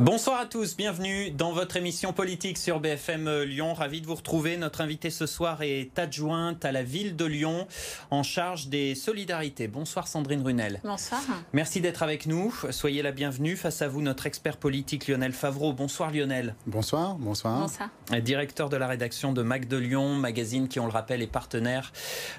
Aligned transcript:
Bonsoir 0.00 0.40
à 0.40 0.44
tous, 0.44 0.76
bienvenue 0.76 1.30
dans 1.30 1.52
votre 1.52 1.78
émission 1.78 2.12
politique 2.12 2.58
sur 2.58 2.80
BFM 2.80 3.44
Lyon. 3.44 3.72
Ravi 3.72 4.02
de 4.02 4.06
vous 4.06 4.16
retrouver. 4.16 4.58
Notre 4.58 4.82
invité 4.82 5.08
ce 5.08 5.24
soir 5.24 5.62
est 5.62 5.98
adjointe 5.98 6.66
à 6.66 6.72
la 6.72 6.82
ville 6.82 7.16
de 7.16 7.24
Lyon 7.24 7.66
en 8.10 8.22
charge 8.22 8.68
des 8.68 8.94
solidarités. 8.94 9.68
Bonsoir 9.68 10.06
Sandrine 10.06 10.42
Runel. 10.42 10.80
Bonsoir. 10.84 11.22
Merci 11.54 11.80
d'être 11.80 12.02
avec 12.02 12.26
nous. 12.26 12.54
Soyez 12.70 13.00
la 13.00 13.10
bienvenue. 13.10 13.56
Face 13.56 13.80
à 13.80 13.88
vous, 13.88 14.02
notre 14.02 14.26
expert 14.26 14.58
politique 14.58 15.08
Lionel 15.08 15.32
Favreau. 15.32 15.72
Bonsoir 15.72 16.10
Lionel. 16.10 16.56
Bonsoir, 16.66 17.14
bonsoir. 17.14 17.60
Bonsoir. 17.60 17.88
Directeur 18.20 18.68
de 18.68 18.76
la 18.76 18.88
rédaction 18.88 19.32
de 19.32 19.40
Mac 19.40 19.66
de 19.66 19.78
Lyon, 19.78 20.14
magazine 20.14 20.68
qui, 20.68 20.78
on 20.78 20.86
le 20.86 20.92
rappelle, 20.92 21.22
est 21.22 21.26
partenaire 21.26 21.94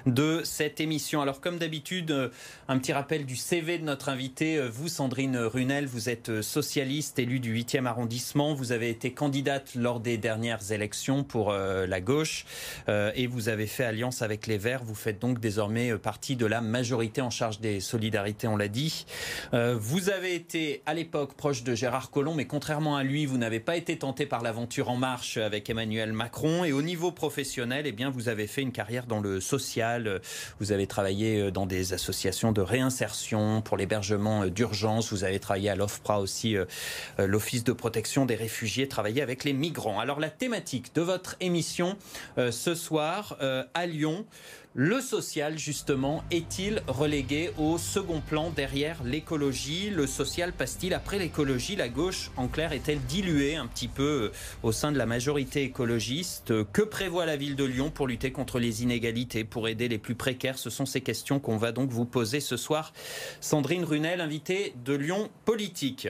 de 0.06 0.42
cette 0.44 0.80
émission. 0.80 1.22
Alors 1.22 1.40
comme 1.40 1.58
d'habitude, 1.58 2.30
un 2.68 2.78
petit 2.78 2.92
rappel 2.92 3.26
du 3.26 3.34
CV 3.34 3.78
de 3.78 3.84
notre 3.84 4.10
invité. 4.10 4.60
Vous, 4.68 4.86
Sandrine 4.86 5.36
Runel, 5.38 5.86
vous 5.86 6.08
êtes 6.08 6.40
socialiste, 6.40 7.18
élu 7.18 7.40
du 7.40 7.47
8e 7.48 7.86
arrondissement. 7.86 8.54
Vous 8.54 8.72
avez 8.72 8.90
été 8.90 9.12
candidate 9.12 9.74
lors 9.74 10.00
des 10.00 10.18
dernières 10.18 10.72
élections 10.72 11.24
pour 11.24 11.50
euh, 11.50 11.86
la 11.86 12.00
gauche 12.00 12.44
euh, 12.88 13.10
et 13.14 13.26
vous 13.26 13.48
avez 13.48 13.66
fait 13.66 13.84
alliance 13.84 14.22
avec 14.22 14.46
les 14.46 14.58
Verts. 14.58 14.84
Vous 14.84 14.94
faites 14.94 15.18
donc 15.18 15.40
désormais 15.40 15.92
euh, 15.92 15.98
partie 15.98 16.36
de 16.36 16.46
la 16.46 16.60
majorité 16.60 17.20
en 17.20 17.30
charge 17.30 17.60
des 17.60 17.80
solidarités, 17.80 18.46
on 18.46 18.56
l'a 18.56 18.68
dit. 18.68 19.06
vous 19.52 20.10
avez 20.10 20.34
été 20.34 20.82
à 20.86 20.94
l'époque 20.94 21.34
proche 21.34 21.62
de 21.62 21.74
Gérard 21.74 22.10
Collomb, 22.10 22.34
mais 22.34 22.46
contrairement 22.46 22.96
à 22.96 23.02
lui, 23.02 23.26
vous 23.26 23.38
n'avez 23.38 23.60
pas 23.60 23.76
été 23.76 23.98
tenté 23.98 24.26
par 24.26 24.42
l'aventure 24.42 24.90
En 24.90 24.96
Marche 24.96 25.36
avec 25.36 25.68
Emmanuel 25.70 26.12
Macron. 26.12 26.64
Et 26.64 26.72
au 26.72 26.82
niveau 26.82 27.12
professionnel, 27.12 27.86
eh 27.86 27.92
bien, 27.92 28.10
vous 28.10 28.28
avez 28.28 28.46
fait 28.46 28.62
une 28.62 28.72
carrière 28.72 29.06
dans 29.06 29.20
le 29.20 29.40
social. 29.40 30.20
Vous 30.60 30.72
avez 30.72 30.86
travaillé 30.86 31.50
dans 31.50 31.66
des 31.66 31.92
associations 31.92 32.52
de 32.52 32.60
réinsertion 32.60 33.62
pour 33.62 33.76
l'hébergement 33.76 34.46
d'urgence. 34.46 35.12
Vous 35.12 35.24
avez 35.24 35.40
travaillé 35.40 35.70
à 35.70 35.76
l'OFPRA 35.76 36.20
aussi, 36.20 36.56
l'Office 37.38 37.62
de 37.62 37.72
protection 37.72 38.26
des 38.26 38.34
réfugiés, 38.34 38.88
travailler 38.88 39.22
avec 39.22 39.44
les 39.44 39.52
migrants. 39.52 40.00
Alors 40.00 40.18
la 40.18 40.28
thématique 40.28 40.92
de 40.96 41.02
votre 41.02 41.36
émission 41.38 41.96
euh, 42.36 42.50
ce 42.50 42.74
soir 42.74 43.36
euh, 43.42 43.62
à 43.74 43.86
Lyon, 43.86 44.26
le 44.74 45.00
social, 45.00 45.56
justement, 45.56 46.24
est-il 46.32 46.82
relégué 46.88 47.50
au 47.56 47.78
second 47.78 48.20
plan 48.20 48.50
derrière 48.50 49.02
l'écologie? 49.04 49.88
Le 49.90 50.08
social 50.08 50.52
passe-t-il 50.52 50.94
après 50.94 51.18
l'écologie? 51.18 51.76
La 51.76 51.88
gauche, 51.88 52.32
en 52.36 52.48
clair, 52.48 52.72
est-elle 52.72 53.00
diluée 53.02 53.54
un 53.54 53.68
petit 53.68 53.88
peu 53.88 54.02
euh, 54.02 54.32
au 54.64 54.72
sein 54.72 54.90
de 54.90 54.98
la 54.98 55.06
majorité 55.06 55.62
écologiste? 55.62 56.52
Que 56.72 56.82
prévoit 56.82 57.24
la 57.24 57.36
ville 57.36 57.54
de 57.54 57.64
Lyon 57.64 57.90
pour 57.90 58.08
lutter 58.08 58.32
contre 58.32 58.58
les 58.58 58.82
inégalités, 58.82 59.44
pour 59.44 59.68
aider 59.68 59.86
les 59.86 59.98
plus 59.98 60.16
précaires? 60.16 60.58
Ce 60.58 60.70
sont 60.70 60.86
ces 60.86 61.02
questions 61.02 61.38
qu'on 61.38 61.56
va 61.56 61.70
donc 61.70 61.90
vous 61.90 62.04
poser 62.04 62.40
ce 62.40 62.56
soir. 62.56 62.92
Sandrine 63.40 63.84
Runel, 63.84 64.20
invitée 64.20 64.74
de 64.84 64.94
Lyon 64.94 65.30
Politique. 65.44 66.08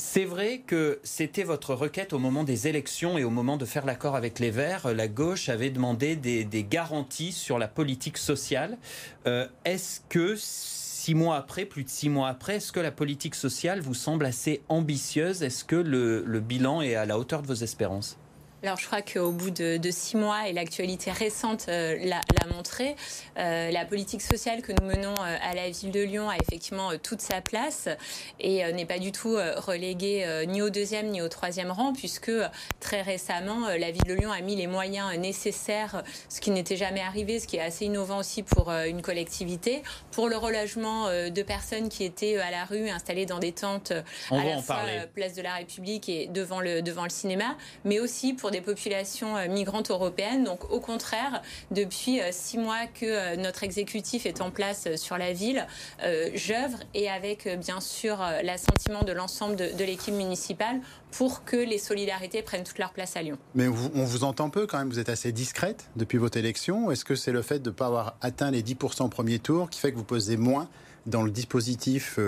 C'est 0.00 0.24
vrai 0.24 0.62
que 0.64 1.00
c'était 1.02 1.42
votre 1.42 1.74
requête 1.74 2.12
au 2.12 2.20
moment 2.20 2.44
des 2.44 2.68
élections 2.68 3.18
et 3.18 3.24
au 3.24 3.30
moment 3.30 3.56
de 3.56 3.64
faire 3.64 3.84
l'accord 3.84 4.14
avec 4.14 4.38
les 4.38 4.52
Verts. 4.52 4.94
La 4.94 5.08
gauche 5.08 5.48
avait 5.48 5.70
demandé 5.70 6.14
des, 6.14 6.62
garanties 6.62 7.32
sur 7.32 7.58
la 7.58 7.66
politique 7.66 8.16
sociale. 8.16 8.78
Euh, 9.26 9.48
est-ce 9.64 10.00
que 10.08 10.36
six 10.36 11.16
mois 11.16 11.34
après, 11.36 11.64
plus 11.64 11.82
de 11.82 11.88
six 11.88 12.10
mois 12.10 12.28
après, 12.28 12.56
est-ce 12.56 12.70
que 12.70 12.78
la 12.78 12.92
politique 12.92 13.34
sociale 13.34 13.80
vous 13.80 13.92
semble 13.92 14.24
assez 14.24 14.62
ambitieuse? 14.68 15.42
Est-ce 15.42 15.64
que 15.64 15.74
le 15.74 16.40
bilan 16.40 16.80
est 16.80 16.94
à 16.94 17.04
la 17.04 17.18
hauteur 17.18 17.42
de 17.42 17.48
vos 17.48 17.54
espérances? 17.54 18.18
Alors 18.62 18.76
je 18.76 18.86
crois 18.86 19.02
qu'au 19.02 19.30
bout 19.30 19.50
de, 19.50 19.78
six 19.90 20.16
mois, 20.16 20.48
et 20.48 20.52
l'actualité 20.52 21.12
récente 21.12 21.66
euh, 21.68 21.96
l'a 22.04 22.20
montré, 22.52 22.96
euh, 23.38 23.70
la 23.70 23.84
politique 23.84 24.20
sociale 24.20 24.62
que 24.62 24.72
nous 24.72 24.86
menons 24.86 25.14
euh, 25.14 25.36
à 25.42 25.54
la 25.54 25.70
ville 25.70 25.92
de 25.92 26.00
Lyon 26.00 26.28
a 26.28 26.36
effectivement 26.36 26.90
toute 26.98 27.20
sa 27.20 27.40
place 27.40 27.88
et 28.40 28.70
n'est 28.72 28.86
pas 28.86 28.98
du 28.98 29.12
tout 29.12 29.36
reléguée 29.56 30.44
ni 30.46 30.62
au 30.62 30.70
deuxième 30.70 31.08
ni 31.08 31.22
au 31.22 31.28
troisième 31.28 31.70
rang, 31.70 31.92
puisque 31.92 32.32
très 32.80 33.02
récemment, 33.02 33.68
la 33.68 33.90
ville 33.90 34.04
de 34.04 34.14
Lyon 34.14 34.32
a 34.32 34.40
mis 34.40 34.56
les 34.56 34.66
moyens 34.66 35.16
nécessaires, 35.18 36.02
ce 36.28 36.40
qui 36.40 36.50
n'était 36.50 36.76
jamais 36.76 37.00
arrivé, 37.00 37.40
ce 37.40 37.46
qui 37.46 37.56
est 37.56 37.62
assez 37.62 37.84
innovant 37.84 38.18
aussi 38.18 38.42
pour 38.42 38.70
une 38.70 39.02
collectivité, 39.02 39.82
pour 40.10 40.28
le 40.28 40.36
relogement 40.36 41.08
de 41.08 41.42
personnes 41.42 41.88
qui 41.88 42.04
étaient 42.04 42.38
à 42.38 42.50
la 42.50 42.64
rue, 42.64 42.88
installées 42.88 43.26
dans 43.26 43.38
des 43.38 43.52
tentes 43.52 43.92
à 44.30 44.44
la 44.44 44.62
fois 44.62 44.80
place 45.14 45.34
de 45.34 45.42
la 45.42 45.54
République 45.54 46.08
et 46.08 46.26
devant 46.26 46.60
le, 46.60 46.82
devant 46.82 47.04
le 47.04 47.10
cinéma, 47.10 47.56
mais 47.84 48.00
aussi 48.00 48.34
pour 48.34 48.47
des 48.50 48.60
populations 48.60 49.36
euh, 49.36 49.48
migrantes 49.48 49.90
européennes. 49.90 50.44
Donc 50.44 50.70
au 50.70 50.80
contraire, 50.80 51.42
depuis 51.70 52.20
euh, 52.20 52.28
six 52.30 52.58
mois 52.58 52.86
que 52.86 53.06
euh, 53.06 53.36
notre 53.36 53.64
exécutif 53.64 54.26
est 54.26 54.40
en 54.40 54.50
place 54.50 54.94
sur 54.96 55.18
la 55.18 55.32
ville, 55.32 55.66
j'œuvre 56.34 56.78
et 56.94 57.08
avec 57.08 57.48
bien 57.58 57.80
sûr 57.80 58.18
l'assentiment 58.42 59.02
de 59.02 59.12
l'ensemble 59.12 59.56
de, 59.56 59.84
l'équipe 59.84 60.14
municipale 60.14 60.80
pour 61.10 61.44
que 61.44 61.56
les 61.56 61.78
solidarités 61.78 62.42
prennent 62.42 62.64
toute 62.64 62.78
leur 62.78 62.92
place 62.92 63.16
à 63.16 63.22
Lyon. 63.22 63.38
Mais 63.54 63.68
on 63.68 64.04
vous 64.04 64.24
entend 64.24 64.50
peu 64.50 64.66
quand 64.66 64.78
même, 64.78 64.88
vous 64.88 64.98
êtes 64.98 65.08
assez 65.08 65.32
discrète 65.32 65.88
depuis 65.96 66.18
votre 66.18 66.36
élection. 66.36 66.90
Est-ce 66.90 67.04
que 67.04 67.14
c'est 67.14 67.32
le 67.32 67.42
fait 67.42 67.60
de 67.60 67.70
ne 67.70 67.74
pas 67.74 67.86
avoir 67.86 68.16
atteint 68.20 68.50
les 68.50 68.62
10% 68.62 69.04
au 69.04 69.08
premier 69.08 69.38
tour 69.38 69.70
qui 69.70 69.80
fait 69.80 69.92
que 69.92 69.96
vous 69.96 70.04
posez 70.04 70.36
moins 70.36 70.68
dans 71.06 71.22
le 71.22 71.30
dispositif 71.30 72.18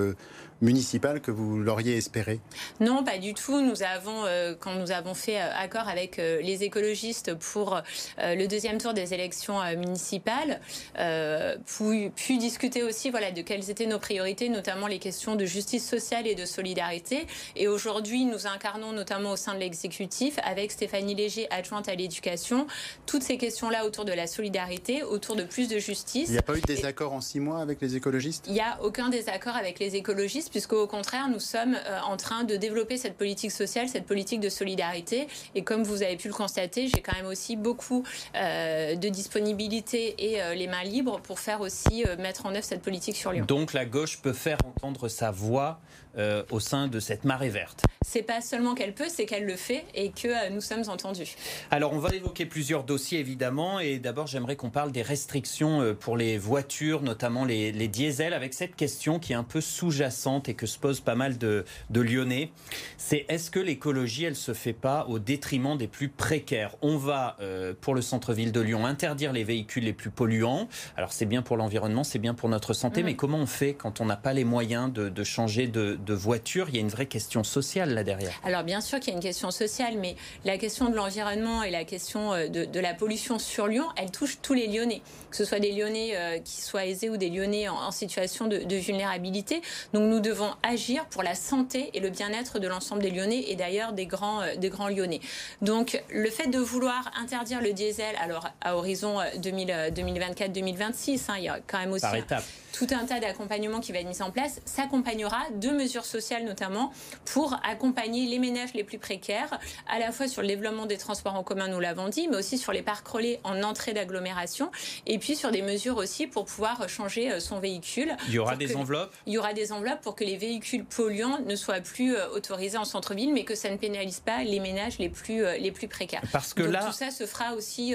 municipal 0.61 1.21
que 1.21 1.31
vous 1.31 1.59
l'auriez 1.59 1.97
espéré 1.97 2.41
Non, 2.81 3.03
pas 3.05 3.19
du 3.19 3.35
tout. 3.35 3.61
Nous 3.61 3.83
avons, 3.83 4.25
euh, 4.27 4.55
quand 4.59 4.75
nous 4.75 4.91
avons 4.91 5.15
fait 5.15 5.41
euh, 5.41 5.49
accord 5.57 5.89
avec 5.89 6.19
euh, 6.19 6.41
les 6.43 6.65
écologistes 6.65 7.35
pour 7.35 7.81
le 8.19 8.47
deuxième 8.47 8.79
tour 8.79 8.93
des 8.95 9.15
élections 9.15 9.61
municipales, 9.77 10.61
pu, 10.97 12.11
pu, 12.15 12.39
discuter 12.39 12.83
aussi 12.83 13.11
voilà, 13.11 13.31
de 13.31 13.43
quelles 13.43 13.71
étaient 13.71 13.87
nos 13.87 13.99
priorités, 13.99 14.49
notamment 14.49 14.87
les 14.87 14.99
questions 14.99 15.37
de 15.37 15.45
justice 15.45 15.89
sociale 15.89 16.27
et 16.27 16.35
de 16.35 16.45
solidarité. 16.45 17.27
Et 17.57 17.69
aujourd'hui, 17.69 18.25
nous 18.25 18.47
incarnons 18.47 18.93
notamment 18.93 19.33
au 19.33 19.37
sein 19.37 19.55
de 19.55 19.61
l'exécutif, 19.61 20.39
avec 20.45 20.71
Stéphanie 20.71 21.15
Léger, 21.15 21.47
adjointe 21.51 21.89
à 21.89 21.95
l'éducation, 21.95 22.67
toutes 23.07 23.23
ces 23.23 23.39
questions-là 23.39 23.87
autour 23.87 24.05
de 24.05 24.13
la 24.13 24.27
solidarité, 24.27 25.03
autour 25.03 25.37
de 25.37 25.45
plus 25.45 25.69
de 25.69 25.79
justice. 25.79 26.29
Il 26.29 26.33
n'y 26.33 26.39
a 26.39 26.43
pas 26.43 26.57
eu 26.57 26.61
de 26.61 26.67
désaccord 26.67 27.13
en 27.13 27.21
six 27.21 27.41
mois 27.41 27.61
avec 27.61 27.81
les 27.81 27.97
écologistes? 27.97 28.45
Il 28.47 28.55
n'y 28.55 28.61
a 28.61 28.79
aucun 28.83 29.09
désaccord 29.09 29.57
avec 29.57 29.79
les 29.79 29.97
écologistes 29.97 30.50
puisqu'au 30.51 30.87
contraire, 30.87 31.29
nous 31.29 31.41
sommes 31.41 31.75
euh, 31.75 32.01
en 32.01 32.17
train 32.17 32.45
de 32.45 32.57
développer 32.57 32.97
cette 32.97 33.17
politique 33.17 33.53
sociale, 33.53 33.89
cette 33.89 34.07
politique 34.07 34.41
de 34.41 34.49
solidarité. 34.49 35.29
Et 35.55 35.63
comme 35.63 35.83
vous 35.83 36.03
avez 36.03 36.17
pu 36.17 36.29
le 36.29 36.35
constater, 36.35 36.89
j'ai 36.89 37.01
quand 37.01 37.17
même 37.17 37.27
aussi 37.27 37.57
beaucoup 37.57 38.05
euh, 38.35 38.97
de 38.97 39.09
disponibilité 39.09 40.15
et 40.19 40.43
euh, 40.43 40.55
les 40.55 40.67
mains 40.67 40.85
libres 40.85 41.21
pour 41.21 41.39
faire 41.39 41.61
aussi 41.61 42.05
mettre 42.19 42.47
en 42.47 42.51
œuvre 42.51 42.65
cette 42.65 42.83
politique 42.83 43.17
sur 43.17 43.33
Lyon. 43.33 43.45
Donc 43.47 43.73
la 43.73 43.85
gauche 43.85 44.21
peut 44.21 44.33
faire 44.33 44.59
entendre 44.67 45.09
sa 45.09 45.31
voix 45.31 45.81
euh, 46.19 46.43
au 46.51 46.59
sein 46.59 46.89
de 46.89 46.99
cette 46.99 47.25
marée 47.25 47.51
verte. 47.51 47.85
C'est 48.05 48.25
pas 48.25 48.41
seulement 48.41 48.75
qu'elle 48.75 48.95
peut, 48.95 49.09
c'est 49.09 49.27
qu'elle 49.27 49.47
le 49.47 49.55
fait 49.55 49.85
et 49.95 50.11
que 50.11 50.27
euh, 50.27 50.51
nous 50.51 50.61
sommes 50.61 50.83
entendus. 50.89 51.37
Alors 51.71 51.93
on 51.93 52.01
va 52.01 52.13
évoquer 52.13 52.47
plusieurs 52.47 52.83
dossiers 52.83 53.21
évidemment 53.21 53.79
et 53.79 54.01
d'abord 54.01 54.27
j'aimerais 54.27 54.57
qu'on 54.57 54.71
parle 54.71 54.91
des 54.91 55.03
restrictions 55.03 55.81
euh, 55.81 55.95
pour 55.95 56.17
les 56.17 56.37
voitures, 56.37 57.03
notamment 57.03 57.45
les, 57.45 57.71
les, 57.71 57.87
diesels, 57.87 58.35
avec 58.35 58.55
cette 58.55 58.75
question 58.75 59.21
qui 59.21 59.33
est 59.33 59.37
un 59.37 59.45
peu 59.45 59.61
sous-jacente 59.61 60.49
et 60.49 60.55
que 60.55 60.67
se 60.67 60.81
pose 60.81 60.99
pas 60.99 61.15
mal 61.15 61.39
de, 61.39 61.65
de 61.91 62.01
Lyonnais. 62.01 62.51
C'est 62.97 63.25
est-ce 63.29 63.53
que 63.53 63.61
l'écologie 63.61 64.25
elle 64.25 64.35
se 64.35 64.53
fait 64.53 64.73
pas 64.73 65.07
au 65.09 65.21
détriment 65.21 65.77
des 65.77 65.87
plus 65.87 66.09
précaires? 66.09 66.75
On 66.83 66.97
va 66.97 67.37
pour 67.81 67.95
le 67.95 68.03
centre-ville 68.03 68.51
de 68.51 68.61
Lyon 68.61 68.85
interdire 68.85 69.33
les 69.33 69.45
véhicules 69.45 69.85
les 69.85 69.93
plus 69.93 70.11
polluants. 70.11 70.69
Alors 70.97 71.13
c'est 71.13 71.27
bien 71.27 71.43
pour 71.43 71.57
l'environnement, 71.57 72.03
c'est 72.03 72.19
bien 72.19 72.35
pour 72.35 72.49
notre 72.49 72.73
santé, 72.73 73.03
mmh. 73.03 73.07
mais 73.07 73.15
comment 73.15 73.39
on 73.39 73.47
fait 73.47 73.75
quand 73.75 74.01
on 74.01 74.07
n'a 74.07 74.17
pas 74.17 74.33
les 74.33 74.45
moyens 74.45 74.93
de, 74.93 75.09
de 75.09 75.25
changer 75.25 75.69
de, 75.69 76.00
de 76.05 76.15
voitures, 76.15 76.69
il 76.69 76.75
y 76.75 76.79
a 76.79 76.81
une 76.81 76.89
vraie 76.89 77.07
question 77.07 77.45
sociale 77.45 77.95
là 77.95 78.05
derrière. 78.05 78.33
Alors 78.45 78.63
bien 78.63 78.81
sûr 78.81 79.01
qu'il 79.01 79.09
y 79.09 79.13
a 79.13 79.17
une 79.17 79.23
question 79.23 79.51
sociale, 79.51 79.95
mais 79.99 80.17
la 80.45 80.59
question 80.59 80.89
de 80.89 80.97
l'environnement 80.97 81.63
et 81.63 81.71
la 81.71 81.85
question 81.85 82.33
euh, 82.33 82.49
de, 82.49 82.81
la 82.81 82.95
pollution 82.95 83.39
sur 83.39 83.67
Lyon, 83.67 83.87
elle 83.97 84.11
touche 84.11 84.39
tous 84.43 84.55
les 84.55 84.67
Lyonnais, 84.67 85.03
que 85.31 85.37
ce 85.37 85.45
soit 85.45 85.61
des 85.61 85.73
Lyonnais 85.73 86.13
euh, 86.15 86.39
qui 86.39 86.63
soient 86.63 86.87
aisés 86.87 87.11
ou 87.11 87.17
des 87.17 87.29
Lyonnais 87.29 87.69
en, 87.69 87.91
situation 87.91 88.47
de, 88.47 88.77
vulnérabilité. 88.77 89.61
Donc 89.93 90.09
nous 90.09 90.21
devons 90.21 90.51
agir 90.63 91.05
pour 91.07 91.23
la 91.23 91.35
santé 91.35 91.91
et 91.95 92.01
le 92.01 92.09
bien-être 92.11 92.59
de 92.59 92.69
l'ensemble 92.69 93.03
des 93.03 93.11
Lyonnais 93.11 93.45
et 93.49 93.57
d'ailleurs 93.57 93.93
des 93.93 94.07
grands, 94.07 94.41
euh, 94.43 94.57
des 94.57 94.71
grands 94.71 94.89
Lyonnais. 94.89 95.21
Donc 95.61 96.03
le 96.11 96.31
fait 96.31 96.47
de 96.47 96.59
vouloir 96.59 97.11
interdire 97.21 97.61
le 97.61 97.73
diesel, 97.73 98.15
alors 98.21 98.49
à 98.61 98.77
horizon 98.77 99.19
2024-2026, 99.39 101.23
hein, 101.29 101.35
il 101.39 101.45
y 101.45 101.49
a 101.49 101.59
quand 101.67 101.79
même 101.79 101.93
aussi... 101.93 102.03
Par 102.03 102.15
étapes 102.15 102.45
tout 102.73 102.87
un 102.91 103.05
tas 103.05 103.21
d'accompagnements 103.21 103.81
qui 103.81 103.93
va 103.93 103.99
être 103.99 104.09
mis 104.09 104.23
en 104.23 104.31
place, 104.31 104.61
s'accompagnera 104.65 105.39
de 105.55 105.71
mesures 105.71 106.05
sociales 106.05 106.45
notamment 106.45 106.93
pour 107.25 107.57
accompagner 107.65 108.27
les 108.27 108.39
ménages 108.39 108.75
les 108.75 108.85
plus 108.85 108.99
précaires, 108.99 109.59
à 109.89 109.99
la 109.99 110.13
fois 110.13 110.29
sur 110.29 110.43
le 110.43 110.49
développement 110.49 110.87
des 110.87 110.99
transports 110.99 111.35
en 111.35 111.43
commun, 111.43 111.69
nous 111.69 111.81
l'avons 111.81 112.09
dit, 112.09 112.29
mais 112.29 112.37
aussi 112.37 112.59
sur 112.59 112.73
les 112.73 112.83
parcs 112.83 113.07
relais 113.07 113.41
en 113.45 113.63
entrée 113.63 113.93
d'agglomération, 113.93 114.71
et 115.07 115.19
puis 115.19 115.37
sur 115.37 115.51
des 115.51 115.63
mesures 115.63 115.97
aussi 115.97 116.27
pour 116.27 116.45
pouvoir 116.45 116.89
changer 116.89 117.33
euh, 117.33 117.41
son 117.41 117.61
véhicule. 117.61 118.17
Il 118.29 118.35
y 118.35 118.39
aura 118.39 118.57
des 118.57 118.77
enveloppes? 118.77 119.15
Il 119.27 119.33
y 119.33 119.39
aura 119.39 119.53
des 119.53 119.73
enveloppes 119.73 120.01
pour 120.01 120.15
que 120.15 120.25
les 120.25 120.37
véhicules 120.37 120.85
polluants 120.85 121.41
ne 121.41 121.57
soient 121.57 121.81
plus 121.81 122.15
euh, 122.15 122.29
autorisés 122.31 122.79
en 122.79 122.85
centre-ville, 122.85 123.33
mais 123.33 123.45
que 123.45 123.55
ça 123.55 123.71
ne 123.71 123.77
pénalise 123.77 124.21
pas 124.21 124.43
les 124.43 124.61
ménages 124.61 124.99
les 124.99 125.09
plus, 125.09 125.45
euh, 125.45 125.57
les 125.57 125.73
plus 125.73 125.89
précaires. 125.89 126.23
Parce 126.33 126.55
que 126.55 126.63
Donc, 126.63 126.73
là... 126.73 126.85
Tout 126.85 126.93
ça 126.93 127.11
se 127.11 127.27
fera 127.27 127.55
aussi 127.55 127.95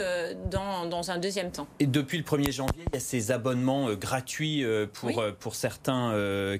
dans, 0.49 0.85
dans 0.85 1.11
un 1.11 1.17
deuxième 1.17 1.51
temps. 1.51 1.67
Et 1.79 1.87
depuis 1.87 2.17
le 2.17 2.23
1er 2.23 2.51
janvier, 2.51 2.83
il 2.87 2.93
y 2.93 2.97
a 2.97 2.99
ces 2.99 3.31
abonnements 3.31 3.93
gratuits 3.93 4.64
pour, 4.93 5.23
pour 5.39 5.55
certains 5.55 6.13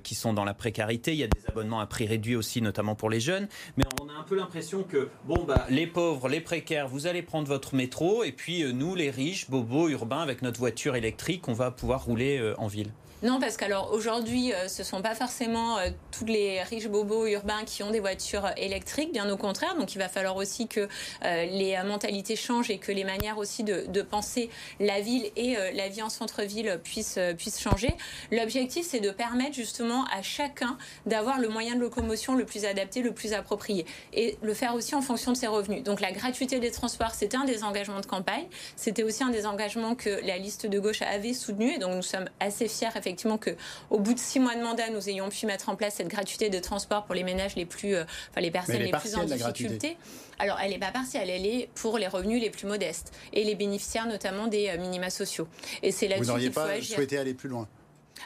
qui 0.04 0.16
sont 0.16 0.34
dans 0.34 0.44
la 0.44 0.54
précarité. 0.54 1.14
Il 1.14 1.18
y 1.18 1.24
a 1.24 1.28
des 1.28 1.46
abonnements 1.48 1.80
à 1.80 1.88
prix 1.88 2.06
réduit 2.06 2.36
aussi, 2.36 2.62
notamment 2.62 2.96
pour 2.96 3.10
les 3.10 3.20
jeunes. 3.20 3.48
Mais 3.78 3.84
on 4.02 4.10
a 4.10 4.14
un 4.14 4.24
peu 4.24 4.36
l'impression 4.36 4.84
que, 4.84 5.10
bon, 5.26 5.44
bah, 5.44 5.66
les 5.70 5.88
pauvres, 5.88 6.30
les 6.30 6.42
précaires, 6.42 6.88
vous 6.88 7.08
allez 7.08 7.22
prendre 7.22 7.48
votre 7.48 7.76
métro, 7.76 8.24
et 8.24 8.32
puis 8.32 8.64
nous, 8.74 8.96
les 8.96 9.10
riches, 9.10 9.50
bobos, 9.50 9.90
urbains, 9.90 10.22
avec 10.22 10.42
notre 10.42 10.60
voiture 10.60 10.96
électrique, 10.96 11.48
on 11.48 11.54
va 11.54 11.72
pouvoir 11.72 12.06
rouler 12.06 12.54
en 12.58 12.68
ville. 12.68 12.92
Non, 13.24 13.40
parce 13.40 13.56
qu'alors 13.56 13.94
aujourd'hui, 13.94 14.52
euh, 14.52 14.68
ce 14.68 14.82
ne 14.82 14.86
sont 14.86 15.02
pas 15.02 15.16
forcément 15.16 15.78
euh, 15.78 15.90
tous 16.12 16.26
les 16.26 16.62
riches 16.64 16.90
bobos 16.90 17.28
urbains 17.28 17.64
qui 17.66 17.82
ont 17.82 17.90
des 17.90 18.02
voitures 18.02 18.50
électriques, 18.58 19.14
bien 19.14 19.30
au 19.30 19.38
contraire. 19.38 19.76
Donc 19.78 19.96
il 19.96 20.00
va 20.00 20.10
falloir 20.10 20.36
aussi 20.36 20.68
que 20.68 20.82
euh, 20.82 21.46
les 21.46 21.82
mentalités 21.86 22.36
changent 22.36 22.70
et 22.70 22.78
que 22.78 22.92
les 22.92 23.06
manières 23.06 23.38
aussi 23.38 23.64
de, 23.64 24.02
penser 24.02 24.50
la 24.80 25.00
ville 25.00 25.32
et 25.36 25.56
la 25.74 25.90
vie 25.90 26.02
en 26.02 26.10
centre-ville 26.10 26.80
puissent, 26.84 27.20
puissent 27.38 27.60
changer. 27.60 27.96
L'objectif, 28.32 28.86
c'est 28.88 29.00
de 29.00 29.10
permettre 29.10 29.56
justement 29.56 30.06
à 30.16 30.22
chacun 30.22 30.78
d'avoir 31.06 31.40
le 31.40 31.48
moyen 31.48 31.76
de 31.76 31.80
locomotion 31.80 32.36
le 32.36 32.46
plus 32.46 32.66
adapté, 32.66 33.02
le 33.02 33.12
plus 33.12 33.34
approprié. 33.34 33.86
Et 34.14 34.38
le 34.44 34.54
faire 34.54 34.76
aussi 34.76 34.94
en 34.94 35.02
fonction 35.02 35.32
de 35.32 35.38
ses 35.38 35.48
revenus. 35.48 35.82
Donc 35.82 36.02
la 36.02 36.12
gratuité 36.12 36.60
des 36.60 36.72
transports, 36.72 37.16
c'était 37.16 37.38
un 37.38 37.46
des 37.46 37.64
engagements 37.64 38.02
de 38.02 38.06
campagne. 38.06 38.46
C'était 38.76 39.04
aussi 39.04 39.24
un 39.24 39.30
des 39.30 39.48
engagements 39.48 39.96
que 39.96 40.22
la 40.24 40.38
liste 40.38 40.68
de 40.68 40.80
gauche 40.80 41.02
avait 41.02 41.34
soutenu. 41.34 41.74
Et 41.74 41.80
donc 41.80 41.96
nous 41.96 42.04
sommes 42.04 42.30
assez 42.40 42.68
fiers, 42.68 42.90
effectivement, 43.06 43.38
qu'au 43.38 44.00
bout 44.00 44.14
de 44.14 44.20
six 44.20 44.40
mois 44.40 44.56
de 44.56 44.62
mandat, 44.62 44.90
nous 44.90 45.10
ayons 45.10 45.30
pu 45.30 45.46
mettre 45.46 45.70
en 45.70 45.76
place 45.76 45.96
cette 45.96 46.08
gratuité 46.08 46.50
de 46.50 46.60
transport 46.60 47.06
pour 47.06 47.14
les 47.14 47.24
ménages 47.24 47.56
les 47.56 47.66
plus, 47.66 47.96
euh, 47.96 48.04
enfin 48.32 48.42
les 48.42 48.52
personnes 48.52 48.78
les 48.78 48.92
plus 48.92 49.16
en 49.16 49.24
difficulté. 49.24 49.98
Alors, 50.40 50.58
elle 50.62 50.72
n'est 50.72 50.80
pas 50.80 50.92
partielle, 50.92 51.30
elle 51.30 51.46
est 51.46 51.70
pour 51.76 51.98
les 51.98 52.08
revenus 52.08 52.42
les 52.42 52.50
plus 52.50 52.68
modestes 52.68 53.14
et 53.32 53.44
les 53.44 53.56
bénéficiaires 53.56 54.08
notamment 54.08 54.48
des 54.48 54.70
euh, 54.70 54.78
minima 54.78 55.10
sociaux. 55.10 55.48
Et 55.84 55.92
c'est 55.92 56.08
là-dessus 56.08 56.26
Vous 56.26 56.32
n'auriez 56.32 56.50
pas 56.50 56.82
souhaité 56.82 57.18
aller 57.18 57.34
plus 57.34 57.48
loin? 57.48 57.68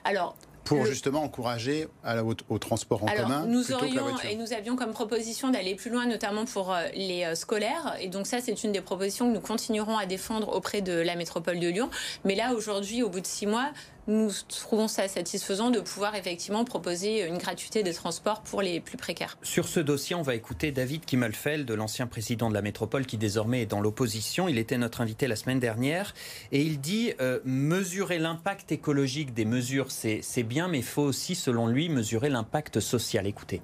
Alors, 0.03 0.35
pour 0.63 0.85
justement 0.85 1.23
encourager 1.23 1.87
à 2.03 2.15
la, 2.15 2.23
au, 2.23 2.59
transport 2.59 3.03
en 3.03 3.07
commun 3.07 3.47
nous 3.47 3.71
aurions, 3.71 4.05
Et 4.29 4.35
nous 4.35 4.53
avions 4.53 4.75
comme 4.75 4.91
proposition 4.91 5.49
d'aller 5.49 5.73
plus 5.73 5.89
loin, 5.89 6.05
notamment 6.05 6.45
pour 6.45 6.71
euh, 6.71 6.83
les 6.93 7.35
scolaires. 7.35 7.95
Et 7.99 8.07
donc 8.07 8.27
ça, 8.27 8.39
c'est 8.39 8.63
une 8.63 8.71
des 8.71 8.81
propositions 8.81 9.27
que 9.29 9.33
nous 9.33 9.41
continuerons 9.41 9.97
à 9.97 10.05
défendre 10.05 10.55
auprès 10.55 10.81
de 10.81 10.93
la 10.93 11.15
métropole 11.15 11.59
de 11.59 11.67
Lyon. 11.67 11.89
Mais 12.23 12.35
là, 12.35 12.53
aujourd'hui, 12.53 13.01
au 13.01 13.09
bout 13.09 13.21
de 13.21 13.25
six 13.25 13.47
mois, 13.47 13.71
nous 14.09 14.31
trouvons 14.47 14.87
ça 14.87 15.07
satisfaisant 15.07 15.69
de 15.69 15.79
pouvoir 15.79 16.15
effectivement 16.15 16.65
proposer 16.65 17.25
une 17.25 17.37
gratuité 17.37 17.83
des 17.83 17.93
transports 17.93 18.41
pour 18.41 18.61
les 18.61 18.79
plus 18.79 18.97
précaires. 18.97 19.37
Sur 19.43 19.67
ce 19.67 19.79
dossier, 19.79 20.15
on 20.15 20.21
va 20.21 20.35
écouter 20.35 20.71
David 20.71 21.05
Kimmelfeld, 21.05 21.69
l'ancien 21.71 22.07
président 22.07 22.49
de 22.49 22.55
la 22.55 22.61
métropole 22.61 23.05
qui 23.05 23.17
désormais 23.17 23.61
est 23.61 23.65
dans 23.67 23.81
l'opposition. 23.81 24.47
Il 24.47 24.57
était 24.57 24.77
notre 24.77 25.01
invité 25.01 25.27
la 25.27 25.35
semaine 25.35 25.59
dernière 25.59 26.13
et 26.51 26.61
il 26.61 26.81
dit 26.81 27.13
euh, 27.21 27.39
mesurer 27.45 28.19
l'impact 28.19 28.71
écologique 28.71 29.33
des 29.33 29.45
mesures, 29.45 29.91
c'est 29.91 30.43
bien, 30.43 30.67
mais 30.67 30.79
il 30.79 30.83
faut 30.83 31.03
aussi, 31.03 31.35
selon 31.35 31.67
lui, 31.67 31.89
mesurer 31.89 32.29
l'impact 32.29 32.79
social. 32.79 33.27
Écoutez. 33.27 33.61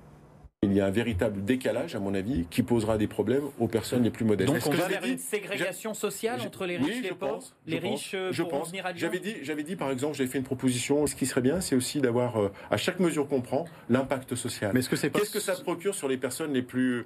Il 0.66 0.78
y 0.78 0.82
a 0.82 0.86
un 0.86 0.92
véritable 0.92 1.44
décalage, 1.44 1.96
à 1.96 2.00
mon 2.00 2.14
avis, 2.14 2.46
qui 2.50 2.64
posera 2.64 2.98
des 2.98 3.08
problèmes 3.08 3.44
aux 3.60 3.68
personnes 3.68 4.04
les 4.04 4.10
plus 4.10 4.26
modestes. 4.26 4.52
Donc 4.52 4.66
on 4.66 4.72
va 4.72 4.88
vers 4.88 5.06
une 5.06 5.18
ségrégation 5.18 5.94
sociale 5.94 6.42
entre 6.42 6.66
les 6.66 6.78
riches 6.78 6.98
et 6.98 7.02
les 7.02 7.10
pauvres 7.10 7.44
Les 7.68 7.80
riches 7.80 8.14
euh, 8.14 8.32
je 8.32 8.44
pense. 8.44 8.72
J'avais 8.96 9.20
dit, 9.20 9.36
j'avais 9.42 9.64
dit, 9.64 9.76
par 9.76 9.92
exemple, 9.92 10.16
j'avais 10.16 10.30
fait 10.30 10.38
une 10.38 10.44
proposition. 10.44 11.06
Ce 11.08 11.16
qui 11.16 11.26
serait 11.26 11.42
bien, 11.42 11.62
c'est 11.62 11.76
aussi 11.76 12.00
d'avoir, 12.00 12.42
euh, 12.42 12.52
à 12.72 12.78
chaque 12.78 13.00
mesure 13.00 13.28
qu'on 13.28 13.42
prend, 13.42 13.66
l'impact 13.90 14.36
social. 14.36 14.72
Mais 14.74 14.82
ce 14.82 14.90
que 14.90 14.96
c'est 14.96 15.10
Qu'est-ce 15.12 15.32
que 15.32 15.40
ça 15.40 15.54
procure 15.54 15.96
sur 15.96 16.08
les 16.08 16.18
personnes 16.18 16.54
les 16.54 16.62
plus, 16.62 17.06